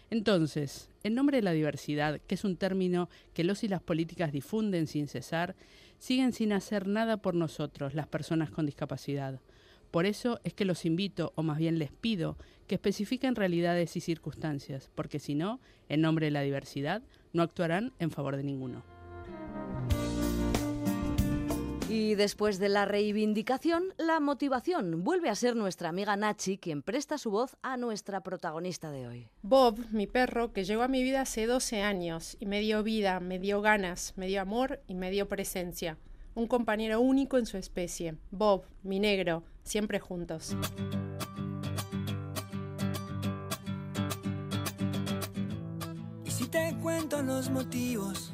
Entonces, 0.09 0.89
en 1.05 1.15
nombre 1.15 1.37
de 1.37 1.43
la 1.43 1.53
diversidad, 1.53 2.21
que 2.27 2.35
es 2.35 2.45
un 2.45 2.57
término 2.57 3.09
que 3.35 3.45
los 3.45 3.63
y 3.63 3.69
las 3.69 3.83
políticas 3.83 4.33
difunden 4.33 4.87
sin 4.87 5.07
cesar, 5.07 5.55
siguen 5.99 6.33
sin 6.33 6.53
hacer 6.53 6.89
nada 6.89 7.19
por 7.19 7.35
nosotros, 7.35 7.95
las 7.95 8.09
personas 8.09 8.51
con 8.51 8.67
discapacidad. 8.67 9.41
Por 9.91 10.07
eso 10.07 10.41
es 10.43 10.55
que 10.55 10.65
los 10.65 10.85
invito, 10.85 11.33
o 11.37 11.43
más 11.43 11.59
bien 11.59 11.79
les 11.79 11.93
pido, 11.93 12.37
que 12.67 12.75
especifiquen 12.75 13.37
realidades 13.37 13.97
y 13.97 14.01
circunstancias, 14.01 14.91
porque 14.95 15.21
si 15.21 15.35
no, 15.35 15.61
en 15.89 16.01
nombre 16.01 16.27
de 16.27 16.33
la 16.33 16.41
diversidad, 16.41 17.03
no 17.33 17.43
actuarán 17.43 17.93
en 17.99 18.11
favor 18.11 18.37
de 18.37 18.43
ninguno. 18.43 18.94
Y 21.95 22.17
después 22.17 22.59
de 22.59 22.69
la 22.69 22.87
reivindicación, 22.87 23.95
la 23.99 24.19
motivación 24.19 25.05
vuelve 25.05 25.29
a 25.29 25.37
ser 25.37 25.55
nuestra 25.55 25.91
amiga 25.91 26.17
Nachi 26.17 26.59
quien 26.59 26.83
presta 26.83 27.19
su 27.19 27.31
voz 27.31 27.57
a 27.63 27.77
nuestra 27.77 28.21
protagonista 28.21 28.91
de 28.91 29.07
hoy. 29.07 29.29
Bob, 29.43 29.79
mi 29.93 30.09
perro, 30.09 30.53
que 30.53 30.65
llegó 30.65 30.83
a 30.83 30.89
mi 30.89 31.05
vida 31.05 31.21
hace 31.21 31.47
12 31.47 31.83
años 31.83 32.37
y 32.41 32.47
me 32.47 32.59
dio 32.59 32.83
vida, 32.83 33.21
me 33.21 33.39
dio 33.39 33.61
ganas, 33.61 34.13
me 34.17 34.27
dio 34.27 34.43
amor 34.43 34.81
y 34.89 34.95
me 34.95 35.13
dio 35.13 35.29
presencia. 35.29 35.97
Un 36.35 36.49
compañero 36.49 37.01
único 37.01 37.39
en 37.39 37.47
su 37.47 37.59
especie. 37.59 38.17
Bob, 38.33 38.65
mi 38.83 38.99
negro, 38.99 39.45
siempre 39.63 40.01
juntos. 40.01 40.57
Y 46.25 46.31
si 46.33 46.49
te 46.49 46.75
cuento 46.83 47.23
los 47.23 47.51
motivos 47.51 48.34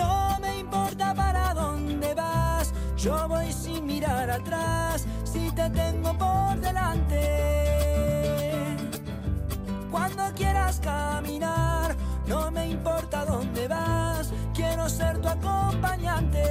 No 0.00 0.38
me 0.40 0.58
importa 0.60 1.14
para 1.14 1.52
dónde 1.52 2.14
vas, 2.14 2.72
yo 2.96 3.28
voy 3.28 3.52
sin 3.52 3.86
mirar 3.86 4.30
atrás, 4.30 5.06
si 5.24 5.50
te 5.50 5.68
tengo 5.70 6.16
por 6.16 6.58
delante. 6.60 7.22
Cuando 9.90 10.22
quieras 10.34 10.80
caminar, 10.80 11.94
no 12.26 12.50
me 12.50 12.70
importa 12.70 13.26
dónde 13.26 13.68
vas, 13.68 14.32
quiero 14.54 14.88
ser 14.88 15.20
tu 15.20 15.28
acompañante. 15.28 16.44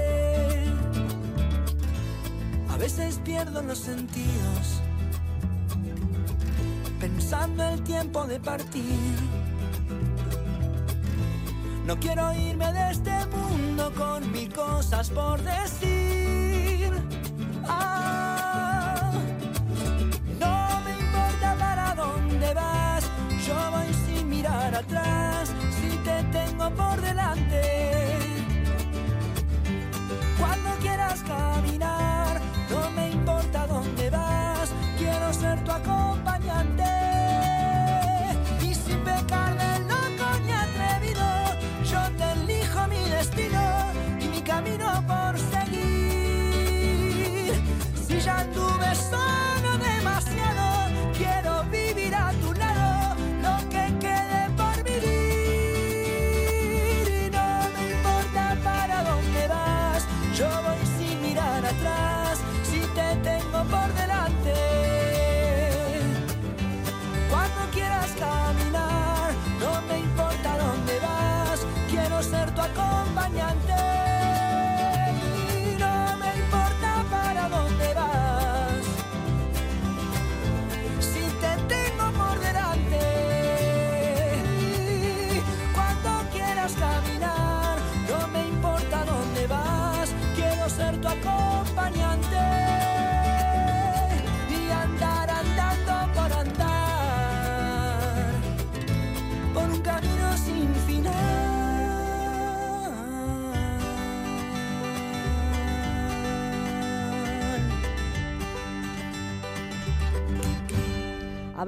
A 2.72 2.78
veces 2.78 3.20
pierdo 3.26 3.64
los 3.64 3.80
sentidos, 3.80 4.66
pensando 7.00 7.64
el 7.64 7.82
tiempo 7.84 8.26
de 8.26 8.40
partir. 8.40 9.39
No 11.90 12.00
quiero 12.00 12.32
irme 12.36 12.72
de 12.72 12.92
este 12.92 13.26
mundo 13.36 13.92
con 13.98 14.32
mil 14.32 14.54
cosas 14.54 15.10
por 15.10 15.42
decir. 15.42 16.92
Ah, 17.68 19.12
no 20.40 20.82
me 20.82 20.92
importa 20.92 21.56
para 21.58 21.96
dónde 21.96 22.54
vas, 22.54 23.04
yo 23.44 23.56
voy 23.72 23.92
sin 24.06 24.30
mirar 24.30 24.76
atrás, 24.76 25.52
si 25.82 25.98
te 26.04 26.22
tengo 26.26 26.70
por 26.76 27.02
delante. 27.02 27.64
Cuando 30.38 30.70
quieras 30.84 31.24
caminar, 31.24 32.19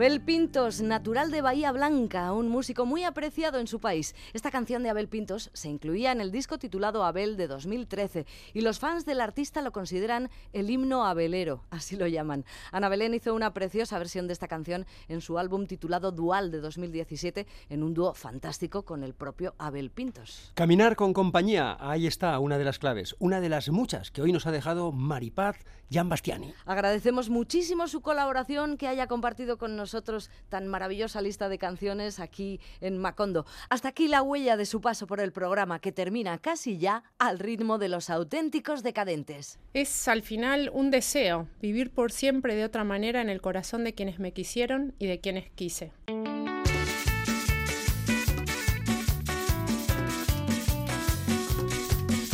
Abel 0.02 0.20
Pintos, 0.20 0.82
natural 0.82 1.30
de 1.30 1.44
Bahía 1.44 1.72
Blanca, 1.72 2.34
un 2.34 2.50
músico 2.50 2.88
muy 2.88 3.04
apreciado 3.04 3.60
en 3.60 3.68
su 3.68 3.80
país. 3.80 4.16
Esta 4.34 4.50
canción 4.50 4.82
de 4.82 4.90
Abel 4.90 5.08
Pintos 5.08 5.52
se 5.54 5.70
incluía 5.70 6.12
en 6.12 6.22
el 6.22 6.32
disco 6.32 6.58
titulado 6.58 7.04
Abel 7.04 7.38
de 7.38 7.46
2013 7.46 8.26
y 8.56 8.62
los 8.62 8.80
fans 8.80 9.06
del 9.06 9.22
artista 9.22 9.62
lo 9.62 9.72
consideran 9.72 10.32
el 10.54 10.72
himno 10.72 11.06
abelero, 11.06 11.66
así 11.70 11.98
lo 11.98 12.08
llaman. 12.08 12.46
Ana 12.72 12.90
Belén 12.90 13.14
hizo 13.14 13.36
una 13.36 13.54
preciosa 13.54 14.00
versión 14.00 14.26
de 14.26 14.34
esta 14.34 14.48
canción 14.48 14.88
en 15.08 15.22
su 15.22 15.38
álbum 15.38 15.68
titulado 15.68 16.12
Dual 16.12 16.50
de 16.50 16.62
2017 16.62 17.46
en 17.70 17.84
un 17.84 17.94
dúo 17.94 18.16
fantástico 18.16 18.82
con 18.82 19.04
el 19.04 19.14
propio 19.14 19.54
Abel 19.60 19.92
Pintos. 19.92 20.52
Caminar 20.56 20.96
con 20.96 21.14
compañía, 21.14 21.78
ahí 21.80 22.08
está 22.08 22.40
una 22.40 22.58
de 22.58 22.66
las 22.66 22.80
claves, 22.80 23.16
una 23.20 23.40
de 23.40 23.50
las 23.50 23.70
muchas 23.70 24.10
que 24.10 24.24
hoy 24.24 24.32
nos 24.32 24.48
ha 24.48 24.52
dejado 24.52 24.92
Maripaz 24.92 25.58
Gian 25.92 26.08
Bastiani. 26.08 26.54
Agradecemos 26.66 27.30
muchísimo 27.30 27.88
su 27.88 28.02
colaboración, 28.02 28.78
que 28.78 28.88
haya 28.88 29.08
compartido 29.08 29.58
con 29.58 29.76
nosotros 29.76 30.30
tan 30.48 30.68
maravillosa 30.68 31.22
lista 31.22 31.50
de 31.50 31.58
canciones 31.58 32.22
aquí 32.22 32.62
en 32.80 32.98
Macondo. 32.98 33.46
Hasta 33.70 33.90
aquí 33.90 34.08
la 34.08 34.22
huella 34.22 34.56
de 34.56 34.66
su 34.66 34.80
paso 34.80 35.06
por 35.06 35.20
el 35.20 35.34
programa, 35.34 35.80
que 35.80 35.92
termina 35.92 36.38
casi 36.38 36.78
ya 36.78 37.04
al 37.20 37.40
ritmo 37.40 37.78
de 37.78 37.90
los 37.90 38.10
auténticos 38.10 38.84
decadentes. 38.84 39.60
Es 39.74 40.08
al 40.08 40.22
final 40.22 40.72
un 40.74 40.92
deseo, 40.92 41.50
vivir 41.62 41.92
por 41.92 42.14
siempre 42.14 42.56
de 42.56 42.64
otra 42.64 42.86
manera 42.86 43.22
en 43.22 43.30
el 43.30 43.42
corazón 43.42 43.84
de 43.84 43.94
quienes 43.94 44.18
me 44.18 44.32
quisieron 44.32 44.96
y 44.98 45.08
de 45.08 45.20
quienes 45.20 45.52
quise. 45.52 45.92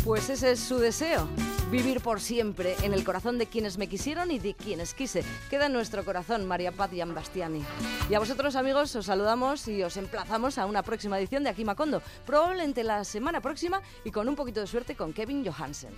Pues 0.05 0.29
ese 0.29 0.51
es 0.51 0.59
su 0.59 0.77
deseo. 0.77 1.27
Vivir 1.71 1.99
por 1.99 2.21
siempre 2.21 2.77
en 2.81 2.93
el 2.93 3.03
corazón 3.03 3.37
de 3.37 3.45
quienes 3.45 3.77
me 3.77 3.87
quisieron 3.87 4.31
y 4.31 4.39
de 4.39 4.53
quienes 4.53 4.93
quise. 4.93 5.25
Queda 5.49 5.65
en 5.65 5.73
nuestro 5.73 6.05
corazón 6.05 6.45
María 6.45 6.71
Paz 6.71 6.93
y 6.93 7.01
Bastiani. 7.01 7.61
Y 8.09 8.13
a 8.13 8.19
vosotros, 8.19 8.55
amigos, 8.55 8.95
os 8.95 9.05
saludamos 9.05 9.67
y 9.67 9.83
os 9.83 9.97
emplazamos 9.97 10.57
a 10.57 10.65
una 10.65 10.81
próxima 10.81 11.19
edición 11.19 11.43
de 11.43 11.49
Aquí 11.49 11.65
Macondo. 11.65 12.01
Probablemente 12.25 12.85
la 12.85 13.03
semana 13.03 13.41
próxima 13.41 13.81
y 14.05 14.11
con 14.11 14.29
un 14.29 14.35
poquito 14.37 14.61
de 14.61 14.67
suerte 14.67 14.95
con 14.95 15.11
Kevin 15.11 15.45
Johansen. 15.45 15.91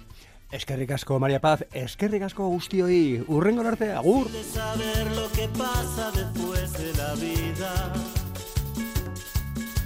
Es 0.51 0.65
que 0.65 0.75
ricasco, 0.75 1.19
María 1.19 1.39
Paz, 1.39 1.63
es 1.71 1.95
que 1.95 2.07
ricasco 2.07 2.47
guztio 2.47 2.89
y 2.89 3.23
urrengo 3.27 3.61
arte, 3.61 3.91
agur. 3.91 4.27
de 4.31 4.43
saber 4.43 5.11
lo 5.15 5.31
que 5.33 5.47
pasa 5.49 6.11
después 6.11 6.73
de 6.73 6.93
la 6.93 7.13
vida. 7.13 7.93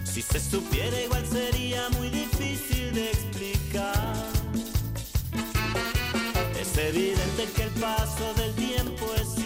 Si 0.06 0.22
se 0.22 0.40
supiera 0.40 1.02
igual 1.02 1.26
sería 1.26 1.90
muy 1.98 2.10
difícil 2.10 2.94
de 2.94 3.10
explicar. 3.10 4.33
Es 6.74 6.80
evidente 6.80 7.48
que 7.56 7.64
el 7.64 7.70
paso 7.80 8.34
del 8.34 8.52
tiempo 8.56 9.06
es 9.22 9.43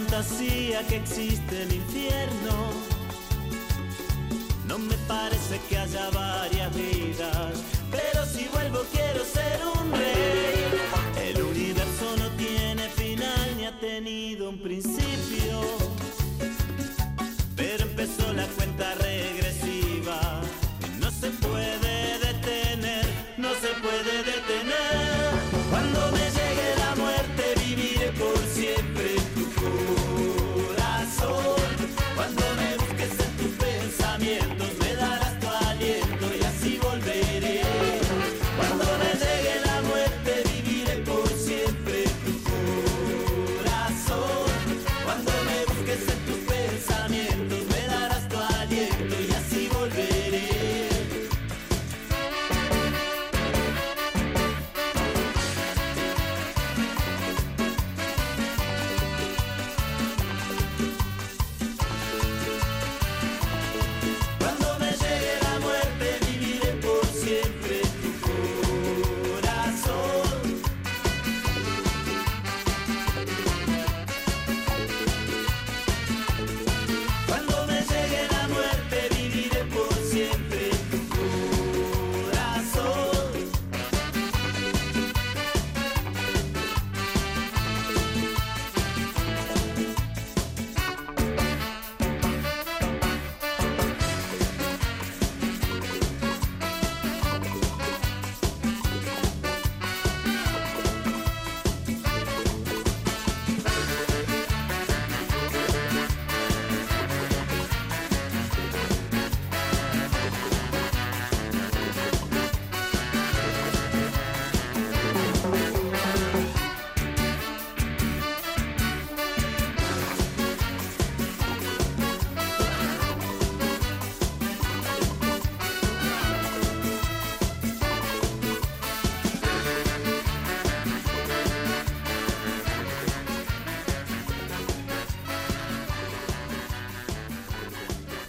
fantasía 0.00 0.86
que 0.86 0.96
existe 0.96 1.62
el 1.62 1.74
infierno. 1.74 2.69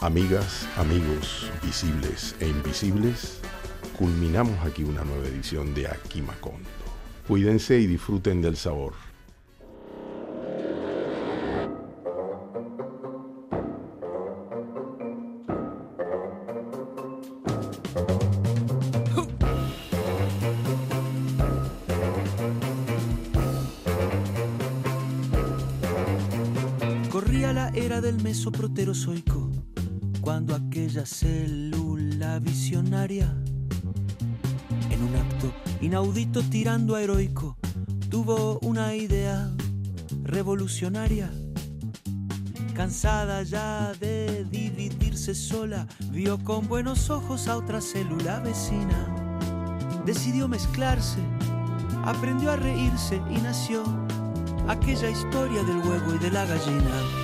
Amigas, 0.04 0.68
amigos, 0.78 1.52
visibles 1.64 2.36
e 2.40 2.48
invisibles, 2.48 3.40
culminamos 4.00 4.58
aquí 4.66 4.84
una 4.84 5.04
nueva 5.04 5.28
edición 5.28 5.76
de 5.76 5.88
Aquí 5.88 6.24
Macondo. 6.24 6.68
Cuídense 7.28 7.80
y 7.80 7.86
disfruten 7.86 8.42
del 8.42 8.58
sabor. 8.58 8.94
Corría 27.12 27.54
la 27.54 27.70
era 27.76 28.02
del 28.02 28.20
mesoproterozoico, 28.24 28.42
cuando 29.04 29.21
en 32.92 33.32
un 35.02 35.16
acto 35.16 35.54
inaudito 35.80 36.44
tirando 36.44 36.96
a 36.96 37.02
heroico, 37.02 37.56
tuvo 38.10 38.60
una 38.60 38.94
idea 38.96 39.50
revolucionaria. 40.24 41.32
Cansada 42.74 43.44
ya 43.44 43.94
de 43.94 44.46
dividirse 44.52 45.34
sola, 45.34 45.88
vio 46.12 46.38
con 46.44 46.68
buenos 46.68 47.10
ojos 47.10 47.48
a 47.48 47.56
otra 47.56 47.80
célula 47.80 48.42
vecina. 48.42 49.40
Decidió 50.06 50.50
mezclarse, 50.50 51.20
aprendió 52.04 52.52
a 52.52 52.58
reírse 52.58 53.22
y 53.30 53.40
nació 53.40 53.84
aquella 54.68 55.10
historia 55.10 55.64
del 55.64 55.78
huevo 55.78 56.16
y 56.16 56.18
de 56.18 56.32
la 56.32 56.46
gallina. 56.46 57.21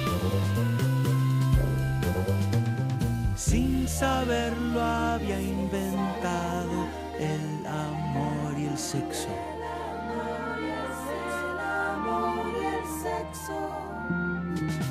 Saberlo 3.99 4.79
había 4.79 5.41
inventado 5.41 6.87
el 7.19 7.65
amor 7.65 8.59
y 8.59 8.65
el 8.65 8.77
sexo. 8.77 9.27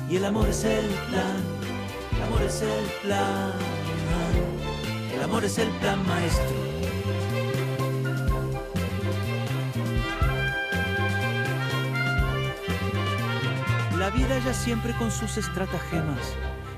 Y 0.09 0.17
el 0.17 0.25
amor 0.25 0.49
es 0.49 0.63
el 0.65 0.85
plan, 1.09 1.41
el 2.15 2.23
amor 2.23 2.41
es 2.41 2.61
el 2.61 2.85
plan, 3.03 3.53
el 5.13 5.23
amor 5.23 5.45
es 5.45 5.57
el 5.57 5.69
plan 5.79 6.05
maestro. 6.05 6.57
La 13.97 14.09
vida 14.09 14.39
ya 14.39 14.53
siempre 14.53 14.93
con 14.97 15.11
sus 15.11 15.37
estratagemas, 15.37 16.35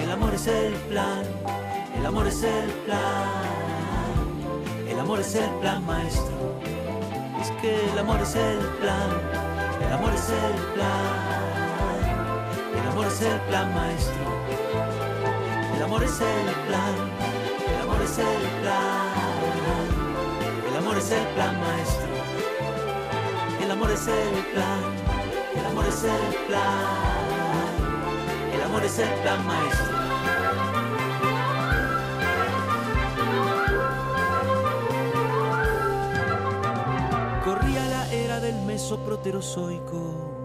El 0.00 0.10
amor 0.10 0.34
es 0.34 0.46
el 0.46 0.72
plan, 0.90 1.22
el 1.96 2.06
amor 2.06 2.26
es 2.26 2.42
el 2.42 2.70
plan, 2.86 3.28
el 4.88 4.98
amor 4.98 5.20
es 5.20 5.34
el 5.34 5.50
plan 5.60 5.86
maestro. 5.86 6.60
Es 7.40 7.50
que 7.60 7.90
el 7.92 7.98
amor 7.98 8.20
es 8.20 8.34
el 8.34 8.58
plan, 8.80 9.10
el 9.86 9.92
amor 9.92 10.12
es 10.14 10.28
el 10.28 10.54
plan, 10.74 11.16
el 12.80 12.88
amor 12.88 13.06
es 13.06 13.22
el 13.22 13.40
plan 13.42 13.74
maestro. 13.74 14.26
El 15.76 15.82
amor 15.82 16.02
es 16.02 16.20
el 16.20 16.54
plan, 16.66 16.94
el 17.68 17.82
amor 17.82 18.02
es 18.02 18.18
el 18.18 18.42
plan, 18.60 19.06
el 20.68 20.76
amor 20.76 20.98
es 20.98 21.10
el 21.10 21.26
plan 21.34 21.60
maestro. 21.60 22.06
El 23.62 23.70
amor 23.70 23.90
es 23.90 24.06
el 24.08 24.44
plan, 24.52 24.80
el 25.56 25.66
amor 25.66 25.86
es 25.86 26.04
el 26.04 26.34
plan, 26.46 27.35
amor 28.76 28.84
es 28.84 28.98
el 28.98 29.08
plan 29.20 29.46
maestro. 29.46 29.96
Corría 37.44 37.86
la 37.88 38.12
era 38.12 38.40
del 38.40 38.56
mesoproterozoico, 38.62 40.35